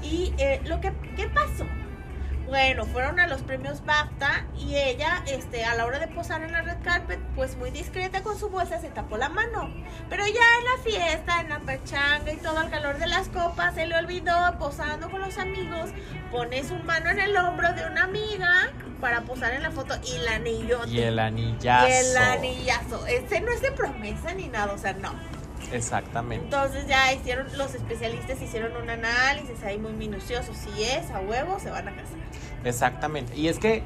[0.03, 1.65] Y eh, lo que ¿qué pasó?
[2.53, 6.53] Bueno, fueron a los premios BAFTA y ella, este, a la hora de posar en
[6.53, 9.73] la red carpet, pues muy discreta con su bolsa se tapó la mano.
[10.11, 13.75] Pero ya en la fiesta, en la pachanga y todo al calor de las copas,
[13.75, 15.93] se le olvidó posando con los amigos,
[16.31, 20.17] pone su mano en el hombro de una amiga para posar en la foto y
[20.17, 20.81] el anillo.
[20.87, 21.89] Y el anillazo.
[21.89, 23.07] Y el anillazo.
[23.07, 25.15] Este no es de promesa ni nada, o sea, no.
[25.73, 26.45] Exactamente.
[26.45, 30.53] Entonces ya hicieron, los especialistas hicieron un análisis ahí muy minucioso.
[30.55, 32.19] Si es a huevo, se van a casar.
[32.65, 33.37] Exactamente.
[33.37, 33.83] Y es que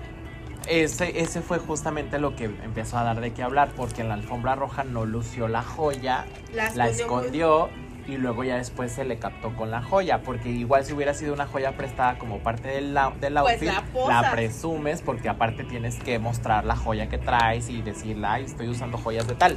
[0.68, 4.14] ese, ese fue justamente lo que empezó a dar de qué hablar, porque en la
[4.14, 9.04] alfombra roja no lució la joya, La la escondió muy- y luego ya después se
[9.04, 12.68] le captó con la joya, porque igual si hubiera sido una joya prestada como parte
[12.68, 14.30] del, del Pues outfit, la posas.
[14.32, 18.96] presumes, porque aparte tienes que mostrar la joya que traes y decirle, ay, estoy usando
[18.96, 19.56] joyas de tal.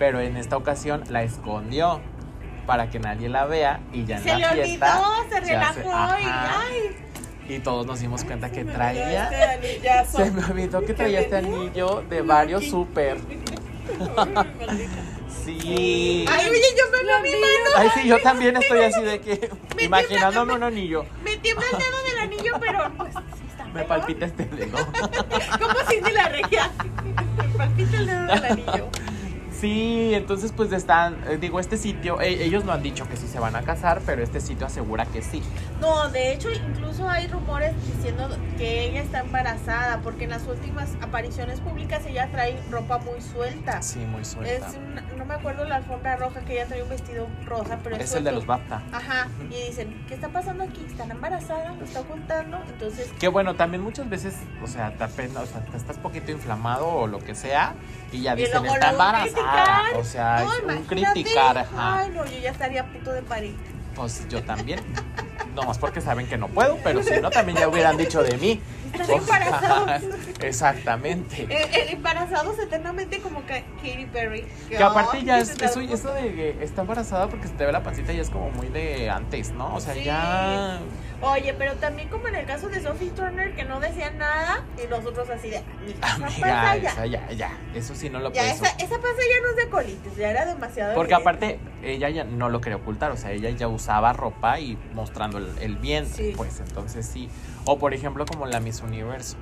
[0.00, 2.00] Pero en esta ocasión la escondió
[2.66, 5.72] para que nadie la vea y ya en Se le la fiesta olvidó, se ya
[5.74, 6.96] relajó y ajá, ay.
[7.50, 12.02] y todos nos dimos cuenta que traía este se me olvidó que traía este anillo
[12.08, 13.18] de varios maldita.
[15.44, 16.26] Sí.
[16.28, 17.70] Ay, oye, yo me veo mi mano.
[17.76, 21.04] Ay, sí, yo también estoy así de que Me imaginándome un anillo.
[21.24, 23.14] Me tiembla el dedo del anillo, pero pues
[23.72, 24.78] Me palpita este dedo.
[25.58, 26.70] ¿Cómo si de la regia?
[27.36, 28.90] Me palpita el dedo del anillo.
[29.60, 33.26] Sí, entonces pues están, eh, digo, este sitio, eh, ellos no han dicho que sí
[33.28, 35.42] se van a casar, pero este sitio asegura que sí.
[35.80, 40.90] No, de hecho, incluso hay rumores diciendo que ella está embarazada, porque en las últimas
[41.02, 43.82] apariciones públicas ella trae ropa muy suelta.
[43.82, 44.66] Sí, muy Es suelta.
[44.70, 48.02] un- no me acuerdo la alfombra roja que ella trae un vestido rosa, pero es,
[48.04, 48.46] Es el de los.
[48.46, 48.82] BAFTA.
[48.92, 50.82] Ajá, y dicen, ¿qué está pasando aquí?
[50.86, 51.72] ¿Están embarazada?
[51.78, 52.58] ¿Lo está ocultando?
[52.68, 56.32] Entonces, Que bueno, también muchas veces, o sea, te apenas, o sea, te estás poquito
[56.32, 57.74] inflamado o lo que sea,
[58.12, 59.49] y ya y dicen, está embarazada.
[59.50, 59.94] Criticar.
[59.96, 61.98] O sea, No, un criticar, ajá.
[61.98, 63.54] Ay, no, yo ya estaría a punto de parir.
[63.94, 64.80] Pues yo también.
[65.54, 68.36] No más porque saben que no puedo, pero si no, también ya hubieran dicho de
[68.38, 68.60] mí.
[68.92, 70.02] Están embarazados.
[70.40, 71.42] Exactamente.
[71.42, 74.44] Eh, eh, embarazados eternamente como Ka- Katy Perry.
[74.68, 77.82] Que aparte ya es, eso, eso de que está embarazada porque se te ve la
[77.82, 79.74] pancita ya es como muy de antes, ¿no?
[79.74, 80.04] O sea, Sí.
[80.04, 80.78] ya...
[81.22, 84.86] Oye, pero también como en el caso de Sophie Turner que no decía nada y
[84.88, 87.58] nosotros así de, "Amiga, esa Amiga, ya, esa ya, ya.
[87.74, 88.56] Eso sí no lo ya puedes...
[88.56, 90.94] esa, esa panza ya no es de colitis, ya era demasiado.
[90.94, 91.30] Porque evidente.
[91.46, 95.36] aparte ella ya no lo quería ocultar, o sea, ella ya usaba ropa y mostrando
[95.36, 96.32] el, el vientre, Sí.
[96.34, 97.28] pues entonces sí.
[97.66, 99.36] O por ejemplo como la Miss Universo,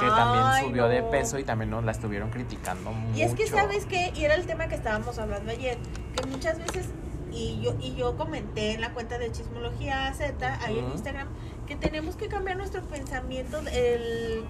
[0.00, 3.18] que también Ay, subió de peso y también nos la estuvieron criticando mucho.
[3.18, 5.76] Y es que sabes qué, y era el tema que estábamos hablando ayer,
[6.16, 6.86] que muchas veces
[7.32, 10.92] y yo y yo comenté en la cuenta de Chismología Z ahí en.
[10.92, 11.28] Instagram
[11.66, 14.44] que tenemos que cambiar nuestro pensamiento el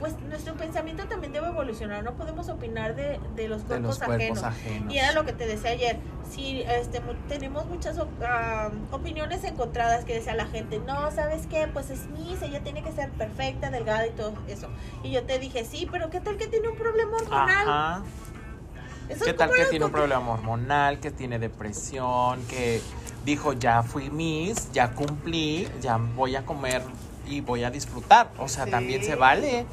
[0.00, 4.06] pues nuestro pensamiento también debe evolucionar, no podemos opinar de, de los de cuerpos, los
[4.06, 4.44] cuerpos ajenos.
[4.44, 4.94] ajenos.
[4.94, 5.98] Y era lo que te decía ayer.
[6.28, 11.68] Si este, tenemos muchas ah, opiniones encontradas que decía la gente, no, ¿sabes qué?
[11.70, 14.68] Pues es Miss, ella tiene que ser perfecta, delgada y todo eso.
[15.02, 17.68] Y yo te dije, sí, pero ¿qué tal que tiene un problema hormonal?
[17.68, 18.02] Ajá.
[19.18, 22.80] ¿Qué tal que tiene un problema hormonal, que tiene depresión, que
[23.24, 26.82] dijo ya fui Miss, ya cumplí, ya voy a comer
[27.26, 28.30] y voy a disfrutar?
[28.38, 28.70] O sea, Sí.
[28.70, 29.66] también se vale.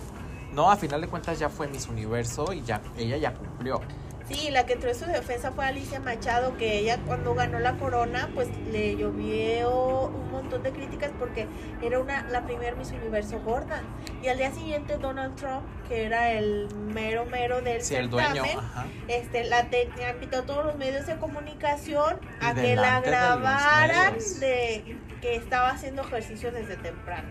[0.53, 3.81] No, a final de cuentas ya fue Miss Universo y ya ella ya cumplió.
[4.29, 7.73] Sí, la que entró en su defensa fue Alicia Machado, que ella cuando ganó la
[7.77, 11.47] corona, pues le llovió un montón de críticas porque
[11.81, 13.81] era una la primera Miss Universo gorda.
[14.21, 18.43] Y al día siguiente Donald Trump, que era el mero mero del Sí, el dueño.
[18.43, 18.85] certamen, Ajá.
[19.07, 24.15] este, la tenía, invitó a todos los medios de comunicación a que la de grabaran
[24.41, 27.29] de que estaba haciendo ejercicio desde temprano.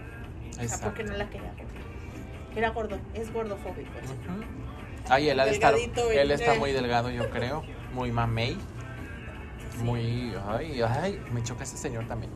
[0.48, 0.86] O sea, Exacto.
[0.86, 1.52] porque no la quería.
[2.56, 3.90] Era gordo, es gordofóbico.
[4.02, 4.44] Ujú.
[5.08, 7.62] Ay, él ha de estar, él está muy delgado, yo creo.
[7.92, 8.56] Muy mamey.
[9.82, 10.34] Muy.
[10.48, 12.32] Ay, ay, me choca ese señor también.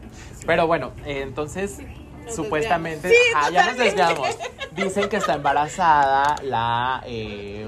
[0.46, 1.78] Pero bueno, eh, entonces.
[2.24, 3.08] Nos Supuestamente.
[3.08, 4.28] Sí, ajá, ya nos desviamos.
[4.72, 7.66] Dicen que está embarazada la, eh,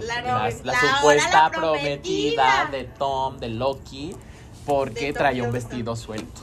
[0.62, 1.50] La supuesta prometida.
[1.50, 2.68] prometida.
[2.70, 4.14] de Tom, de Loki,
[4.66, 6.42] porque traía un vestido suelto.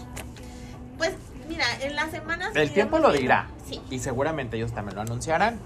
[0.98, 1.13] Pues
[1.48, 2.56] mira, en las semanas.
[2.56, 3.48] El tiempo lo dirá.
[3.67, 3.80] Sí.
[3.91, 5.60] Y seguramente ellos también lo anunciarán.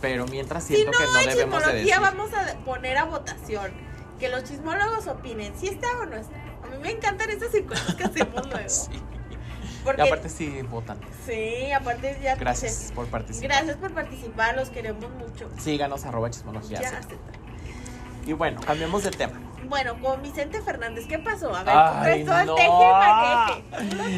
[0.00, 2.16] Pero mientras Si siento no que no hay debemos de chismología, decir.
[2.18, 3.72] vamos a poner a votación.
[4.18, 6.36] Que los chismólogos opinen si está o no está.
[6.64, 8.68] A mí me encantan esas encuestas que hacemos luego.
[8.68, 8.90] Sí.
[9.84, 10.98] Porque, Y aparte sí votan.
[11.24, 12.34] sí, aparte ya.
[12.36, 13.48] Gracias dice, por participar.
[13.50, 15.48] Gracias por participar, los queremos mucho.
[15.58, 16.80] Síganos arroba chismología.
[16.80, 17.14] Ya Z.
[18.26, 19.40] Y bueno, cambiemos de tema.
[19.68, 21.54] Bueno, con Vicente Fernández, ¿qué pasó?
[21.54, 22.58] A ver, Ay, tú traes todo no.
[22.58, 24.16] el teje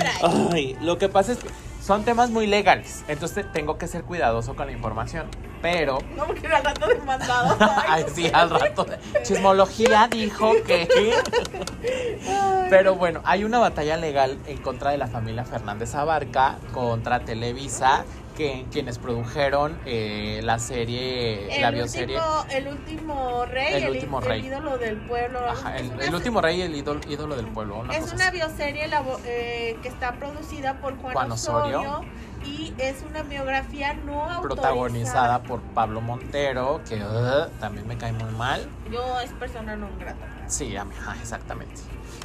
[0.50, 0.52] y.
[0.54, 1.48] Ay, lo que pasa es que
[1.90, 3.04] son temas muy legales.
[3.08, 5.26] Entonces tengo que ser cuidadoso con la información.
[5.60, 5.98] Pero.
[6.16, 7.56] Como que al rato demandado.
[7.88, 8.86] Ay, sí, al rato.
[9.24, 10.86] Chismología dijo que.
[12.70, 18.04] Pero bueno, hay una batalla legal en contra de la familia Fernández Abarca contra Televisa,
[18.36, 22.16] que, quienes produjeron eh, la serie, la el bioserie.
[22.16, 24.46] último, el último rey, El el, último el rey.
[24.46, 25.40] ídolo del pueblo.
[25.48, 27.80] Ajá, el, una- el último rey el ídolo, ídolo del pueblo.
[27.80, 28.36] Una Es cosa una así.
[28.36, 31.80] bioserie labo- eh, que está producida por Juan, Juan Osorio.
[31.80, 32.04] Osorio,
[32.46, 34.40] y es una biografía no autorizada.
[34.40, 38.66] protagonizada por Pablo Montero, que uh, también me cae muy mal.
[38.90, 40.24] Yo es persona no grata.
[40.46, 41.74] Sí, a mí, ajá, exactamente.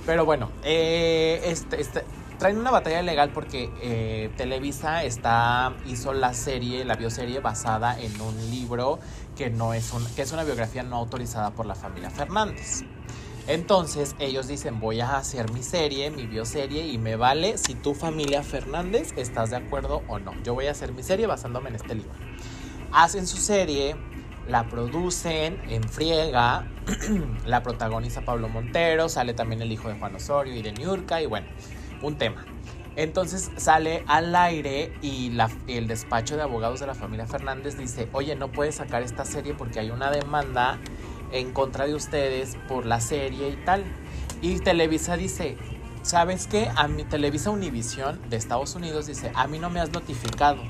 [0.06, 2.04] Pero bueno, eh, este, este,
[2.38, 8.20] traen una batalla legal porque eh, Televisa está, hizo la serie, la bioserie basada en
[8.22, 9.00] un libro
[9.36, 12.84] que, no es un, que es una biografía no autorizada por la familia Fernández.
[13.48, 17.94] Entonces ellos dicen voy a hacer mi serie, mi bioserie y me vale si tu
[17.94, 20.34] familia Fernández estás de acuerdo o no.
[20.44, 22.12] Yo voy a hacer mi serie basándome en este libro.
[22.92, 23.96] Hacen su serie,
[24.48, 26.68] la producen en friega,
[27.46, 31.26] la protagoniza Pablo Montero, sale también el hijo de Juan Osorio y de Niurka y
[31.26, 31.48] bueno,
[32.02, 32.46] un tema.
[32.96, 38.36] Entonces sale al aire y el despacho de abogados de la familia Fernández dice, oye,
[38.36, 40.80] no puedes sacar esta serie porque hay una demanda
[41.32, 43.84] en contra de ustedes por la serie y tal.
[44.42, 45.58] Y Televisa dice,
[46.04, 46.70] ¿sabes qué?
[46.76, 50.62] A mi Televisa Univisión de Estados Unidos dice, a mí no me has notificado.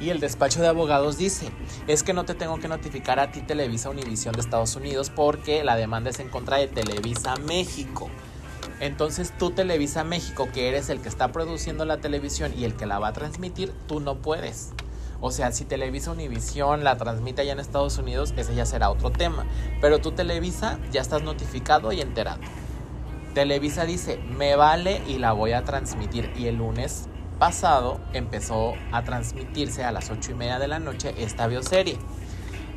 [0.00, 1.50] Y el despacho de abogados dice,
[1.86, 5.64] es que no te tengo que notificar a ti Televisa Univisión de Estados Unidos porque
[5.64, 8.08] la demanda es en contra de Televisa México.
[8.80, 12.86] Entonces tú Televisa México, que eres el que está produciendo la televisión y el que
[12.86, 14.70] la va a transmitir, tú no puedes.
[15.20, 19.10] O sea, si Televisa Univisión la transmite allá en Estados Unidos, ese ya será otro
[19.10, 19.46] tema.
[19.80, 22.40] Pero tú Televisa ya estás notificado y enterado.
[23.34, 26.30] Televisa dice, me vale y la voy a transmitir.
[26.36, 27.08] Y el lunes
[27.38, 31.98] pasado empezó a transmitirse a las ocho y media de la noche esta bioserie.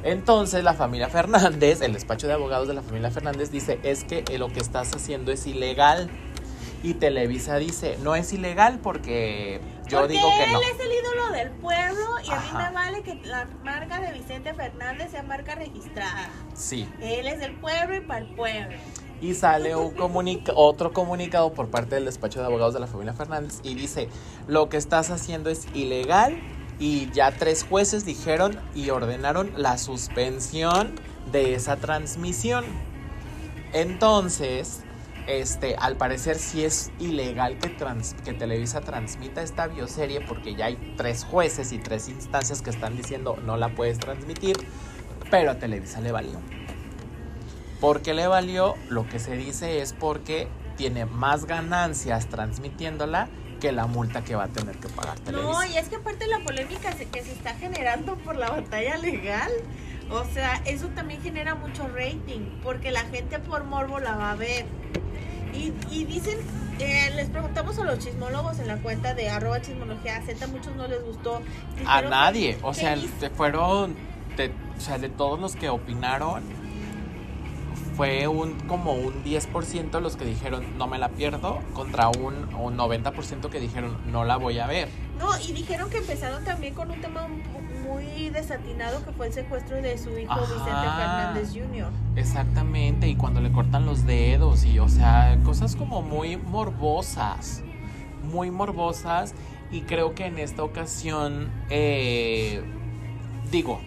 [0.04, 4.24] Entonces la familia Fernández, el despacho de abogados de la familia Fernández dice, es que
[4.38, 6.10] lo que estás haciendo es ilegal.
[6.84, 10.62] Y Televisa dice, no es ilegal porque yo Porque digo que él no.
[10.62, 12.70] es el ídolo del pueblo y a mí Ajá.
[12.70, 16.28] me vale que la marca de Vicente Fernández sea marca registrada.
[16.56, 16.90] Sí.
[17.00, 18.76] Él es del pueblo y para el pueblo.
[19.22, 23.14] Y sale un comunica otro comunicado por parte del despacho de abogados de la familia
[23.14, 24.10] Fernández y dice,
[24.48, 26.40] lo que estás haciendo es ilegal
[26.80, 30.96] y ya tres jueces dijeron y ordenaron la suspensión
[31.32, 32.66] de esa transmisión.
[33.74, 34.80] Entonces,
[35.28, 40.66] este, al parecer sí es ilegal que, trans- que Televisa transmita esta bioserie porque ya
[40.66, 44.58] hay tres jueces y tres instancias que están diciendo no la puedes transmitir,
[45.30, 46.40] pero a Televisa le valió.
[47.82, 48.76] ¿Por qué le valió?
[48.90, 53.28] Lo que se dice es porque tiene más ganancias transmitiéndola
[53.60, 55.52] que la multa que va a tener que pagar Televisa.
[55.52, 59.52] No, y es que aparte la polémica que se está generando por la batalla legal,
[60.10, 64.36] o sea, eso también genera mucho rating, porque la gente por morbo la va a
[64.36, 64.66] ver.
[65.54, 66.40] Y, y dicen,
[66.80, 70.76] eh, les preguntamos a los chismólogos en la cuenta de arroba chismología Z, a muchos
[70.76, 71.42] no les gustó.
[71.86, 72.58] a nadie.
[72.64, 72.96] O sea,
[73.36, 73.96] fueron.
[74.38, 76.42] de- o sea, de todos los que opinaron,
[77.96, 82.78] fue un como un 10% los que dijeron no me la pierdo, contra un, un
[82.78, 84.90] 90% que dijeron no la voy a ver.
[85.18, 89.82] No, y dijeron que empezaron también con un tema muy desatinado que fue el secuestro
[89.82, 90.42] de su hijo Ajá.
[90.42, 91.92] Vicente Fernández Jr.
[92.16, 97.64] Exactamente, y cuando le cortan los dedos y, o sea, cosas como muy morbosas,
[98.24, 99.36] muy morbosas,
[99.72, 102.64] y creo que en esta ocasión, eh,
[103.52, 103.80] digo,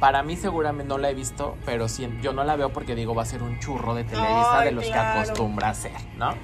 [0.00, 3.14] para mí seguramente no la he visto, pero sí, yo no la veo porque digo,
[3.14, 5.12] va a ser un churro de Televisa Ay, de los claro.
[5.12, 6.34] que acostumbra hacer, ¿no?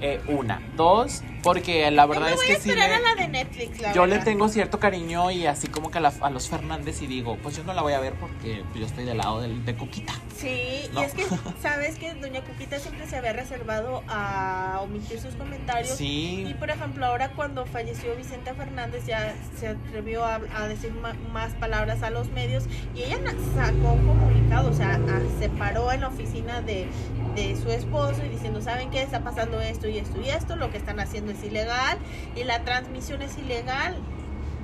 [0.00, 3.28] Eh, una, dos, porque la verdad Yo me es que a sí a la de
[3.28, 6.48] Netflix, la yo le tengo cierto cariño y así como que a, la- a los
[6.48, 9.40] Fernández y digo, pues yo no la voy a ver porque yo estoy del lado
[9.40, 10.14] del, de Cuquita.
[10.36, 11.00] Sí, No.
[11.00, 11.24] y es que
[11.62, 16.00] sabes que Doña Cuquita siempre se había reservado a omitir sus comentarios.
[16.00, 20.92] Y Sí, por ejemplo, ahora cuando falleció Vicente Fernández ya se atrevió a, a decir
[20.92, 23.18] ma- más palabras a los medios y ella
[23.56, 25.00] sacó un comunicado, o sea,
[25.38, 26.86] se paró en la oficina de,
[27.34, 29.02] de su esposo y diciendo, ¿saben qué?
[29.02, 31.98] Está pasando esto y esto y esto, lo que están haciendo es ilegal
[32.36, 33.96] y la transmisión es ilegal.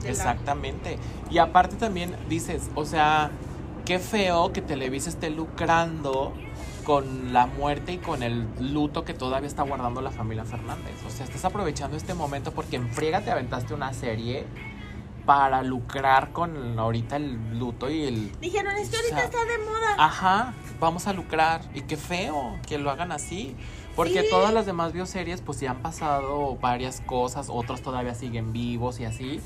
[0.02, 0.98] la- exactamente.
[1.30, 3.30] Y aparte también dices, o sea,
[3.84, 6.32] qué feo que Televisa esté lucrando
[6.84, 10.94] con la muerte y con el luto que todavía está guardando la familia Fernández.
[11.06, 14.46] O sea, estás aprovechando este momento porque en friega te aventaste una serie
[15.26, 19.44] para lucrar con ahorita el luto y el Dijeron, es que O ahorita sea, está
[19.44, 19.94] de moda.
[19.98, 21.60] Ajá, vamos a lucrar.
[21.74, 23.54] Y qué feo que lo hagan así.
[23.98, 24.28] Porque Sí.
[24.30, 29.04] todas las demás bioseries, pues ya han pasado varias cosas, otros todavía siguen vivos y
[29.04, 29.40] así.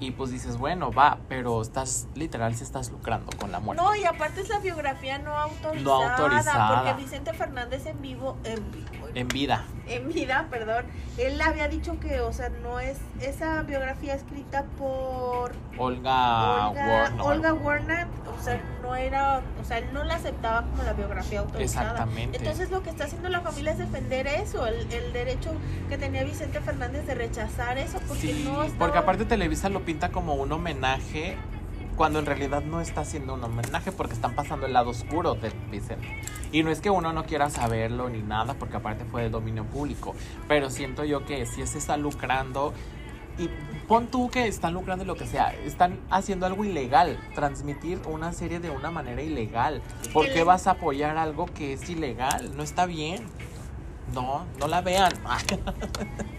[0.00, 3.80] Y pues dices, bueno, va, pero estás, literal, si estás lucrando con la muerte.
[3.80, 5.84] No, y aparte es la biografía no autorizada.
[5.84, 6.82] No autorizada.
[6.82, 9.64] Porque Vicente Fernández en vivo, en vivo, En vida.
[9.88, 10.84] en vida, perdón,
[11.18, 17.12] él había dicho que, o sea, no es esa biografía escrita por Olga, Olga.
[17.22, 18.06] Olga Warner,
[18.38, 21.90] o sea, no era, o sea, él no la aceptaba como la biografía autorizada.
[21.90, 22.38] Exactamente.
[22.38, 25.50] Entonces lo que está haciendo la familia es defender eso, el, el derecho
[25.88, 28.78] que tenía Vicente Fernández de rechazar eso, porque Sí, no estaba...
[28.78, 31.36] porque aparte Televisa lo pinta como un homenaje
[31.96, 35.52] cuando en realidad no está haciendo un homenaje porque están pasando el lado oscuro de
[35.70, 36.20] Vicente.
[36.50, 39.64] Y no es que uno no quiera saberlo ni nada porque aparte fue de dominio
[39.64, 40.14] público,
[40.48, 42.72] pero siento yo que si se está lucrando
[43.38, 43.48] y
[43.88, 48.60] pon tú que están lucrando lo que sea, están haciendo algo ilegal, transmitir una serie
[48.60, 49.82] de una manera ilegal.
[50.12, 52.56] ¿Por qué vas a apoyar algo que es ilegal?
[52.56, 53.24] No está bien.
[54.14, 55.12] No, no la vean.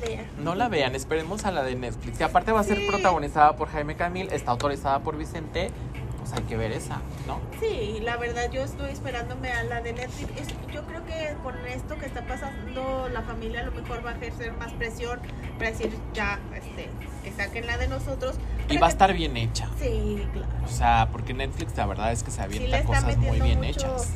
[0.00, 0.26] De...
[0.38, 2.20] No la vean, esperemos a la de Netflix.
[2.20, 2.86] Y aparte va a ser Sí.
[2.88, 5.70] protagonizada por Jaime Camil, está autorizada por Vicente.
[6.18, 7.40] Pues hay que ver esa, ¿no?
[7.60, 10.30] Sí, la verdad yo estoy esperándome a la de Netflix.
[10.38, 14.10] Es- yo creo que con esto que está pasando la familia a lo mejor va
[14.10, 15.18] a ejercer más presión
[15.58, 16.88] para decir ya, este,
[17.24, 18.36] que saquen la de nosotros.
[18.68, 19.68] Y va a que- estar bien hecha.
[19.80, 20.48] Sí, claro.
[20.64, 23.58] O sea, porque Netflix la verdad es que se Sí avienta está cosas muy bien
[23.58, 24.08] mucho, hechas.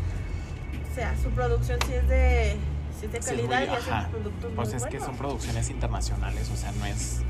[0.92, 2.56] O sea, su producción sí es de,
[3.04, 4.08] es de Sí, es calidad y hace ajá.
[4.10, 7.20] productos Pues muy es que son producciones internacionales, o sea, no es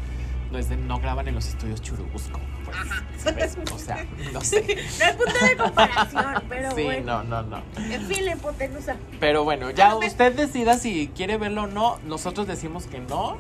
[0.51, 2.77] no es de no graban en los estudios Churubusco, pues,
[3.19, 3.57] ¿sabes?
[3.73, 4.63] O sea, no sé.
[5.01, 7.25] No hay punto de comparación, pero Sí, bueno.
[7.25, 7.63] no, no, no.
[7.93, 8.95] En fin, la hipotenusa.
[9.19, 11.99] Pero bueno, ya usted decida si quiere verlo o no.
[12.05, 13.37] Nosotros decimos que no.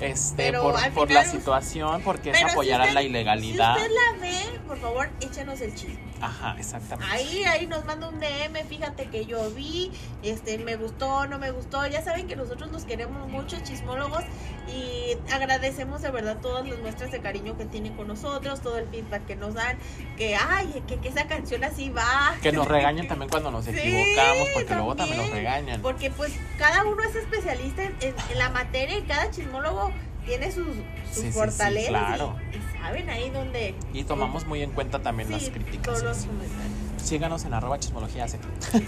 [0.00, 3.76] Este, Pero por, por final la situación, porque es si apoyar a la ilegalidad.
[3.76, 5.98] Si usted la ve, por favor, échanos el chisme.
[6.22, 7.12] Ajá, exactamente.
[7.12, 11.50] Ahí, ahí nos manda un DM, fíjate que yo vi, este, me gustó, no me
[11.50, 11.86] gustó.
[11.88, 14.22] Ya saben que nosotros nos queremos mucho, chismólogos,
[14.66, 18.88] y agradecemos de verdad todas las muestras de cariño que tienen con nosotros, todo el
[18.88, 19.76] feedback que nos dan,
[20.16, 22.34] que, ay, que, que esa canción así va.
[22.40, 25.82] Que nos regañen también cuando nos equivocamos, porque luego también nos regañan.
[25.82, 29.92] Porque pues cada uno es especialista en, en- en la materia y cada chismólogo
[30.24, 32.36] tiene sus, sus Sí, sí, sí, fortalezas claro.
[32.52, 33.74] y saben ahí donde...
[33.92, 35.82] Y tomamos muy en cuenta también Sí, las críticas.
[35.82, 36.72] todos los comentarios.
[37.02, 38.38] Síganos en arroba chismología C.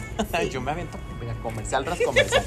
[0.53, 2.45] Yo me aviento mira, comercial tras comercial.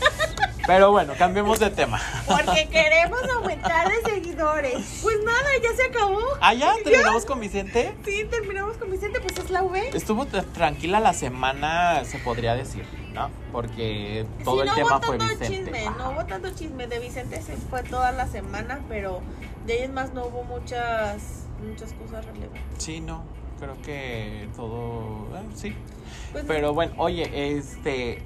[0.66, 2.02] Pero bueno, cambiemos de tema.
[2.26, 5.00] Porque queremos aumentar de seguidores.
[5.02, 6.20] Pues nada, ya se acabó.
[6.42, 7.94] Ah, ya, terminamos con Vicente.
[8.06, 9.90] Sí, terminamos con Vicente, pues es la V.
[9.94, 13.30] Estuvo tra- tranquila la semana, se podría decir, ¿no?
[13.52, 15.48] Porque todo Sí, el no tema fue Vicente.
[15.48, 16.88] chisme, no hubo tanto chisme.
[16.88, 19.22] De Vicente se fue toda la semana, pero
[19.68, 22.62] de ahí en más no hubo muchas, muchas cosas relevantes.
[22.78, 23.24] Sí, no,
[23.60, 25.76] creo que todo, eh, sí.
[26.32, 28.22] Pues, Pero bueno, oye, este,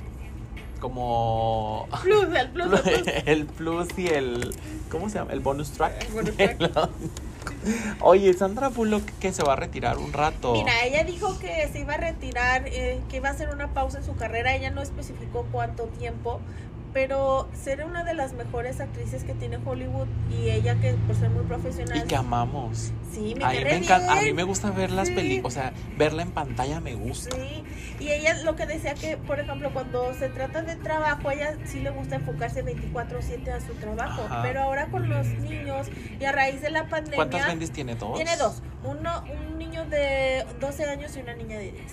[0.80, 3.13] como Plus, el plus, el plus.
[3.26, 4.55] el plus y el,
[4.89, 5.34] ¿cómo se llama?
[5.34, 6.03] El bonus track.
[6.03, 6.89] El bonus track.
[8.01, 10.53] oye, Sandra Bullock que se va a retirar un rato.
[10.53, 13.97] Mira, ella dijo que se iba a retirar, eh, que iba a hacer una pausa
[13.97, 14.55] en su carrera.
[14.55, 16.39] Ella no especificó cuánto tiempo,
[16.93, 21.29] pero ser una de las mejores actrices que tiene Hollywood y ella que por ser
[21.29, 21.97] muy profesional.
[21.97, 22.91] Y que amamos.
[23.11, 25.15] Sí, me A mí cae me, re encanta, a mí me gusta ver las Sí.
[25.15, 27.35] películas, o sea, verla en pantalla me gusta.
[27.35, 27.63] Sí,
[27.99, 31.57] y ella lo que decía que, por ejemplo, cuando se trata de trabajo, a ella
[31.65, 34.41] sí le gusta enfocarse 24/7 a su trabajo, Ajá.
[34.43, 35.87] pero ahora con los niños
[36.19, 37.15] y a raíz de la pandemia...
[37.15, 37.95] ¿Cuántas bendis tiene?
[37.95, 38.15] ¿Dos?
[38.15, 41.91] Tiene dos, uno, un niño de 12 años y una niña de 10.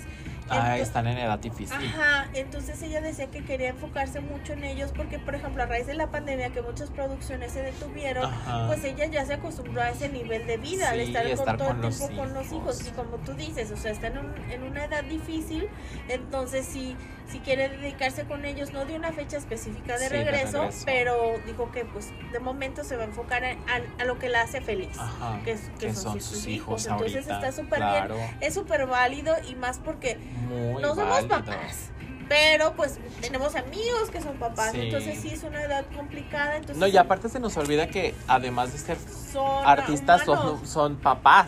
[0.51, 1.77] Ah, están en edad difícil.
[1.77, 5.87] Ajá, entonces ella decía que quería enfocarse mucho en ellos porque, por ejemplo, a raíz
[5.87, 8.67] de la pandemia que muchas producciones se detuvieron, Ajá.
[8.67, 11.69] pues ella ya se acostumbró a ese nivel de vida, Sí, estar, estar con todo
[11.69, 12.87] con el tiempo con los hijos.
[12.87, 15.69] Y como tú dices, o sea, está en, un- en una edad difícil,
[16.09, 16.97] entonces sí,
[17.31, 21.39] si quiere dedicarse con ellos, no de una fecha específica de, Sí, de regreso, pero
[21.47, 24.43] dijo que pues de momento se va a enfocar a, a- a lo que la
[24.43, 24.97] hace feliz.
[24.99, 26.49] Ajá, Que, que que son, son sus sus hijos.
[26.49, 27.49] hijos Entonces ahorita.
[27.49, 28.37] está súper claro, bien.
[28.41, 30.17] Es súper válido y más porque
[30.47, 31.91] muy no somos papás.
[32.29, 34.81] Pero pues tenemos amigos que son papás, Sí.
[34.83, 36.57] entonces sí es una edad complicada.
[36.57, 38.99] Entonces No, y aparte se nos olvida que además de ser
[39.33, 41.47] son artistas son, son papás.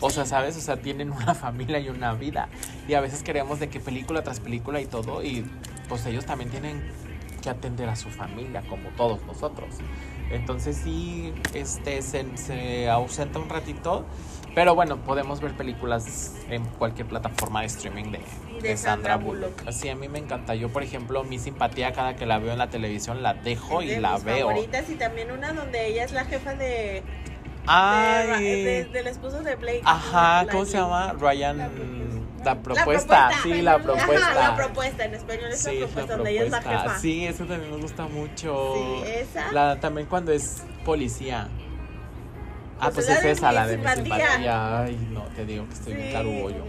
[0.00, 0.56] O sea, ¿sabes?
[0.56, 2.48] O sea, tienen una familia y una vida.
[2.86, 5.24] Y a veces queremos de que película tras película y todo.
[5.24, 5.44] Y
[5.88, 6.84] pues ellos también tienen
[7.42, 9.74] que atender a su familia, como todos nosotros.
[10.30, 14.04] Entonces sí, este, se, se ausenta un ratito.
[14.56, 18.18] Pero bueno, podemos ver películas en cualquier plataforma de streaming de,
[18.62, 19.52] De de Sandra Sandra Bullock.
[19.58, 19.68] Bullock.
[19.68, 20.54] Así a mí me encanta.
[20.54, 23.88] Yo, por ejemplo, mi simpatía cada que la veo en la televisión la dejo Es
[23.88, 24.46] y de la mis veo.
[24.48, 27.02] favoritas y también una donde ella es la jefa de,
[27.66, 28.42] Ay.
[28.42, 29.82] de- de- del esposo de Blake.
[29.84, 30.46] Ajá.
[30.50, 31.12] ¿cómo se llama?
[31.20, 31.58] Ryan.
[31.58, 32.46] La propuesta.
[32.46, 33.30] La propuesta.
[33.42, 34.34] Sí, la Ajá, propuesta.
[34.34, 36.88] la propuesta, en español es Sí, la es la propuesta, donde ella es la propuesta.
[36.88, 36.98] jefa.
[37.00, 38.74] Sí, eso también me gusta mucho.
[38.74, 39.52] Sí, esa.
[39.52, 41.48] La, también cuando es policía.
[42.78, 44.26] Ah, Pues pues es esa, la de mi simpatía.
[44.28, 44.82] simpatía.
[44.82, 46.12] Ay, no, te digo que estoy bien Sí.
[46.12, 46.64] carugo yo.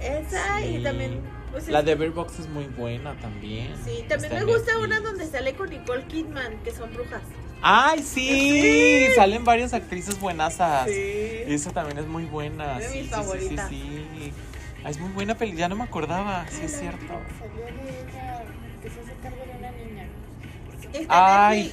[0.00, 0.76] Esa Sí.
[0.76, 1.20] y también.
[1.50, 3.68] Pues, La es- de Bird Box es muy buena también.
[3.84, 7.20] Sí, también Está me gusta una donde sale con Nicole Kidman, que son brujas.
[7.62, 9.06] ¡Ay, sí!
[9.16, 10.86] Salen varias actrices buenasas.
[10.86, 10.92] Sí.
[11.46, 12.78] Esa también es muy buena.
[12.78, 13.68] Es de sí, mis sí, favoritas.
[13.68, 14.32] Sí, sí, sí.
[14.84, 16.98] Ah, es muy buena peli, ya no me acordaba, sí es cierto.
[17.38, 18.42] Salió de ella
[18.82, 20.08] que se hace cargo de una niña.
[21.08, 21.72] Ay.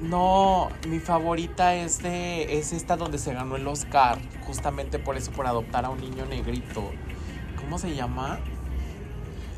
[0.00, 5.30] No, mi favorita es de es esta donde se ganó el Oscar, justamente por eso
[5.30, 6.90] por adoptar a un niño negrito.
[7.60, 8.38] ¿Cómo se llama?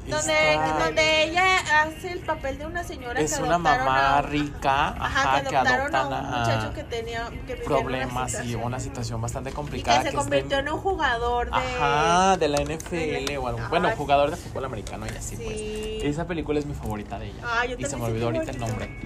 [0.09, 4.22] Donde, Esta- donde ella hace el papel de una señora es que una mamá a-
[4.22, 8.80] rica, Ajá, que adoptaron a un muchacho que tenía que en una problemas y una
[8.80, 12.61] situación bastante y complicada que se de- convirtió en un jugador de Ajá, de la
[12.62, 13.61] NFL o algo.
[13.61, 13.66] Ay.
[13.70, 15.43] Bueno, jugador de fútbol americano y así Sí.
[15.45, 16.11] pues.
[16.12, 17.43] Esa película es mi favorita de ella.
[17.45, 18.99] Ah, yo y se me olvidó ahorita el nombre.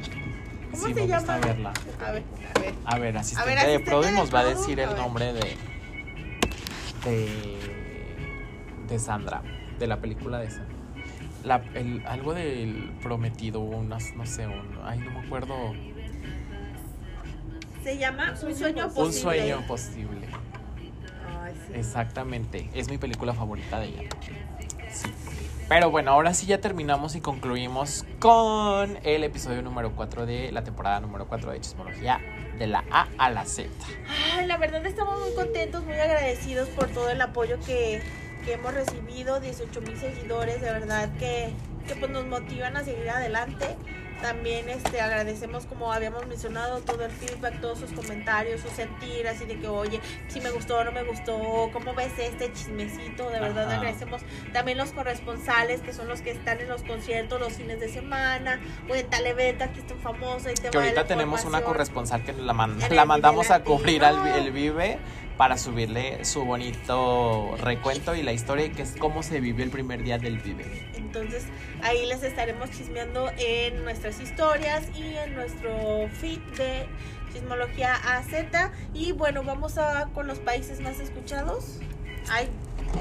[0.77, 1.19] ¿Cómo sí, se me llama?
[1.19, 1.73] gusta verla.
[2.05, 2.23] A ver,
[2.55, 2.75] a ver.
[2.85, 5.57] A ver, asistente, de asistente Produ nos va a decir el nombre de,
[7.05, 7.57] de
[8.89, 9.43] de Sandra,
[9.79, 10.77] de la película de Sandra.
[11.45, 15.55] La, el, algo del prometido, unas, no sé, un, ay, no me acuerdo.
[17.85, 19.07] Se llama Un sueño posible.
[19.07, 20.27] Un sueño posible.
[21.41, 21.73] Ay, sí.
[21.75, 24.09] Exactamente, es mi película favorita de ella.
[24.91, 25.09] Sí.
[25.69, 30.63] Pero bueno, ahora sí ya terminamos y concluimos con el episodio número 4 de la
[30.63, 32.21] temporada número 4 de Chismología
[32.57, 33.69] de la A a la Z.
[34.37, 38.01] Ay, la verdad estamos muy contentos, muy agradecidos por todo el apoyo que,
[38.45, 41.51] que hemos recibido, 18 mil seguidores, de verdad que,
[41.89, 43.77] que pues nos motivan a seguir adelante.
[44.23, 49.45] También este agradecemos como habíamos mencionado todo el feedback, todos sus comentarios, su sentir, así
[49.45, 53.41] de que oye, si me gustó o no me gustó, cómo ves este chismecito, de
[53.41, 53.77] verdad Ajá.
[53.77, 57.89] agradecemos también los corresponsales que son los que están en los conciertos los fines de
[57.89, 58.59] semana,
[58.89, 61.45] o en tal evento, aquí está un famoso, ahí te Que va la ahorita tenemos
[61.45, 64.99] una corresponsal que la, man- la mandamos a cubrir al el Vive
[65.37, 70.03] para subirle su bonito recuento y la historia que es cómo se vivió el primer
[70.03, 70.65] día del Vive.
[70.95, 71.45] Entonces
[71.83, 76.87] ahí les estaremos chismeando en nuestras historias y en nuestro feed de
[77.33, 78.29] Chismología AZ.
[78.95, 81.81] Y bueno, vamos a con los países más escuchados.
[82.31, 82.49] Ay,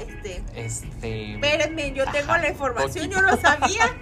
[0.00, 0.42] este.
[0.54, 1.34] Este.
[1.34, 3.20] Espérenme, yo tengo Ajá, la información, poquito.
[3.20, 3.96] yo lo sabía.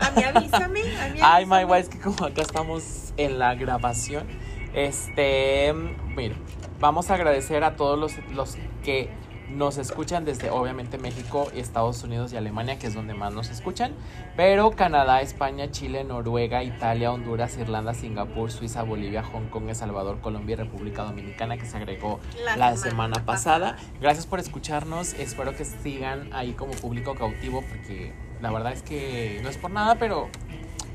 [0.00, 0.80] A mí avísame.
[0.80, 1.66] A mí Ay, avísame.
[1.66, 4.26] my es que como acá estamos en la grabación,
[4.74, 5.72] este,
[6.16, 6.36] mira,
[6.80, 9.10] vamos a agradecer a todos los, los que
[9.50, 13.92] nos escuchan desde obviamente México, Estados Unidos y Alemania, que es donde más nos escuchan,
[14.36, 20.20] pero Canadá, España, Chile, Noruega, Italia, Honduras, Irlanda, Singapur, Suiza, Bolivia, Hong Kong, El Salvador,
[20.20, 22.20] Colombia y República Dominicana, que se agregó
[22.56, 23.76] la, semana, pasada.
[24.00, 25.14] Gracias por escucharnos.
[25.14, 29.70] Espero que sigan ahí como público cautivo porque la verdad es que no es por
[29.70, 30.28] nada, pero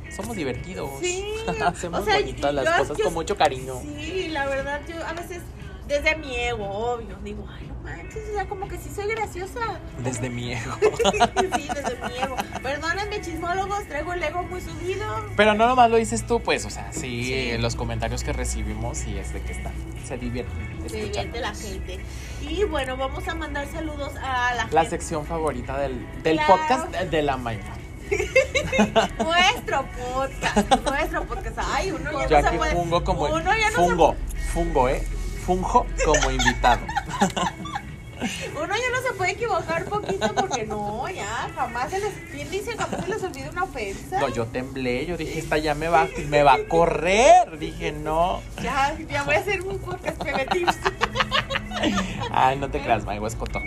[0.10, 0.90] somos divertidos.
[1.00, 1.26] Sí,
[1.66, 3.76] Hacemos o sea, bonitas las cosas con mucho cariño.
[3.82, 5.42] Sí, la verdad, yo a veces,
[5.92, 9.60] desde mi ego, obvio, digo, ay, no manches, o sea, como que sí soy graciosa.
[10.00, 10.74] Desde mi ego.
[11.56, 12.36] sí, desde mi ego.
[12.64, 15.06] Perdónenme, chismólogos, traigo el ego muy subido.
[15.36, 17.58] Pero no nomás lo dices tú, pues, o sea, sí, Sí.
[17.58, 19.74] los comentarios que recibimos y es de que están,
[20.06, 20.90] se divierten.
[20.90, 22.00] Se divierte la gente.
[22.42, 24.90] Y bueno, vamos a mandar saludos a la, La gente.
[24.90, 26.56] sección favorita del, del Claro.
[26.58, 27.76] podcast de la mañana.
[29.24, 30.86] Nuestro podcast.
[30.86, 31.60] nuestro podcast.
[31.74, 32.72] Ay, uno ya Yo no se aquí puede.
[32.74, 34.16] fungo como uno ya no fungo,
[34.54, 35.04] fungo, eh,
[35.46, 36.82] fungo como invitado.
[38.56, 42.14] Uno ya no se puede equivocar poquito porque no, ya jamás se les.
[42.32, 42.78] ¿Quién dice?
[42.78, 44.20] Jamás se les olvida una ofensa.
[44.20, 47.58] No, yo temblé, yo dije, esta ya me va, me va a correr.
[47.58, 48.42] Dije, no.
[48.62, 50.78] Ya, ya voy a hacer un podcast que me tips.
[52.32, 53.60] Ay, no te creas, Maigo, es coto.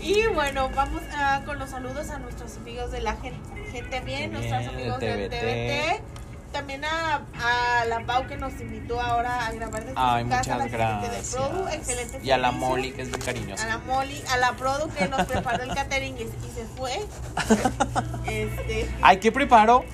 [0.00, 3.38] Y bueno, vamos ah, con los saludos a nuestros amigos de la gente,
[3.72, 6.18] gente bien, nuestros amigos del del TBT.
[6.52, 10.54] También a, a la Pau que nos invitó ahora a grabar desde Ay, su casa,
[10.56, 11.88] muchas la gente de Produ, gracias.
[11.88, 12.50] excelente Y a la.
[12.52, 13.64] Molly, que es muy cariñosa.
[13.64, 16.92] A la Molly, a la Produ que nos preparó el catering y, y se fue.
[18.26, 19.84] Este, Ay, ¿qué preparo?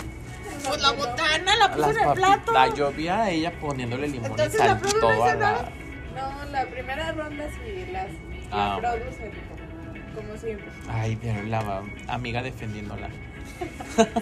[0.66, 2.52] pues la botana la puso en el papi- plato.
[2.52, 5.34] La yo vi a ella poniéndole limón Entonces, y la sal Produ no todo a
[5.34, 5.68] la...
[6.14, 8.06] No, la primera ronda sí, las,
[8.50, 8.78] Ah.
[8.80, 9.32] la produce
[10.14, 10.66] como siempre.
[10.88, 13.08] Ay, pero la amiga defendiéndola.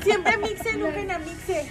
[0.02, 1.68] Siempre mixe, nunca mixe.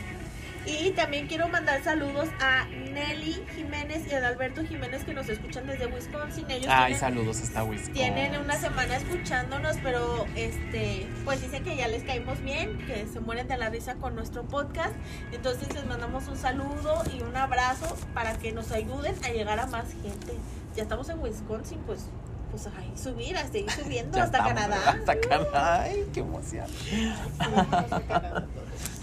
[0.65, 5.65] Y también quiero mandar saludos a Nelly Jiménez y a Alberto Jiménez que nos escuchan
[5.65, 6.49] desde Wisconsin.
[6.51, 7.93] Ellos Ay, tienen, saludos hasta Wisconsin.
[7.93, 13.19] tienen una semana escuchándonos, pero este, pues dicen que ya les caímos bien, que se
[13.19, 14.93] mueren de la risa con nuestro podcast.
[15.31, 19.65] Entonces les mandamos un saludo y un abrazo para que nos ayuden a llegar a
[19.67, 20.33] más gente.
[20.75, 22.05] Ya estamos en Wisconsin, pues,
[22.51, 24.91] pues ahí subir, a seguir subiendo hasta estamos, Canadá.
[24.91, 25.81] Hasta Canadá.
[25.81, 26.67] Ay, qué emoción.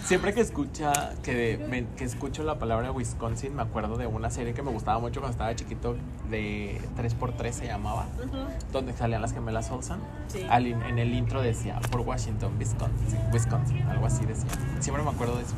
[0.04, 4.54] Siempre que escucha, que, me- que escucho la palabra Wisconsin, me acuerdo de una serie
[4.54, 5.96] que me gustaba mucho cuando estaba chiquito,
[6.30, 8.06] de 3x3 se llamaba,
[8.72, 9.98] donde salían las gemelas Olsen.
[10.28, 10.46] sí.
[10.48, 14.48] Al en el intro decía, por Washington, Wisconsin, Wisconsin, algo así decía.
[14.80, 15.54] Siempre me acuerdo de eso.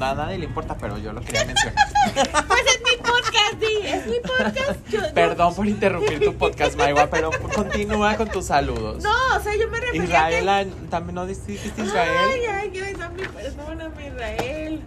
[0.00, 1.74] A nadie le importa, pero yo lo quería mencionar.
[2.12, 4.88] Pues es mi podcast, sí, es mi podcast.
[4.90, 9.02] Yo- yo- Perdón por interrumpir tu podcast, Maiwa, pero continúa con tus saludos.
[9.02, 11.82] No, o sea, yo me refería Israel, a ah, también no dijiste que...
[11.82, 12.10] Israel.
[12.30, 14.80] Ay, ay, ay, dame perdóname, Israel.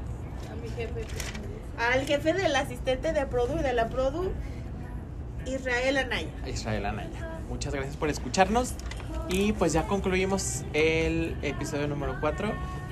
[0.52, 1.06] A mi jefe.
[1.78, 4.32] Al jefe del asistente de Produ y de la Produ,
[5.46, 6.30] Israel Anaya.
[6.48, 7.40] Israel Anaya.
[7.50, 8.74] Muchas gracias por escucharnos.
[9.30, 12.52] Y pues ya concluimos el episodio número 4.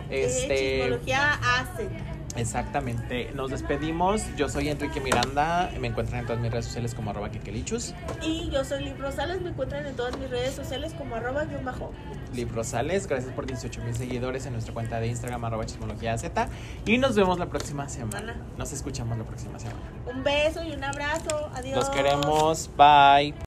[0.09, 1.89] Eh, Este, Chismología AC.
[2.35, 3.31] exactamente.
[3.33, 4.21] Nos despedimos.
[4.35, 5.71] Yo soy Enrique Miranda.
[5.79, 7.93] Me encuentran en todas mis redes sociales como arroba kekelichus.
[8.21, 11.63] Y yo soy Liv Rosales, me encuentran en todas mis redes sociales como arroba guion
[11.65, 11.91] bajo.
[12.33, 13.07] Liv Rosales.
[13.07, 16.47] Gracias por 18 mil seguidores en nuestra cuenta de Instagram arroba chismología Z.
[16.85, 18.35] Y nos vemos la próxima semana.
[18.57, 19.79] Nos escuchamos la próxima semana.
[20.05, 21.49] Un beso y un abrazo.
[21.53, 21.75] Adiós.
[21.75, 22.69] Los queremos.
[22.75, 23.33] Bye.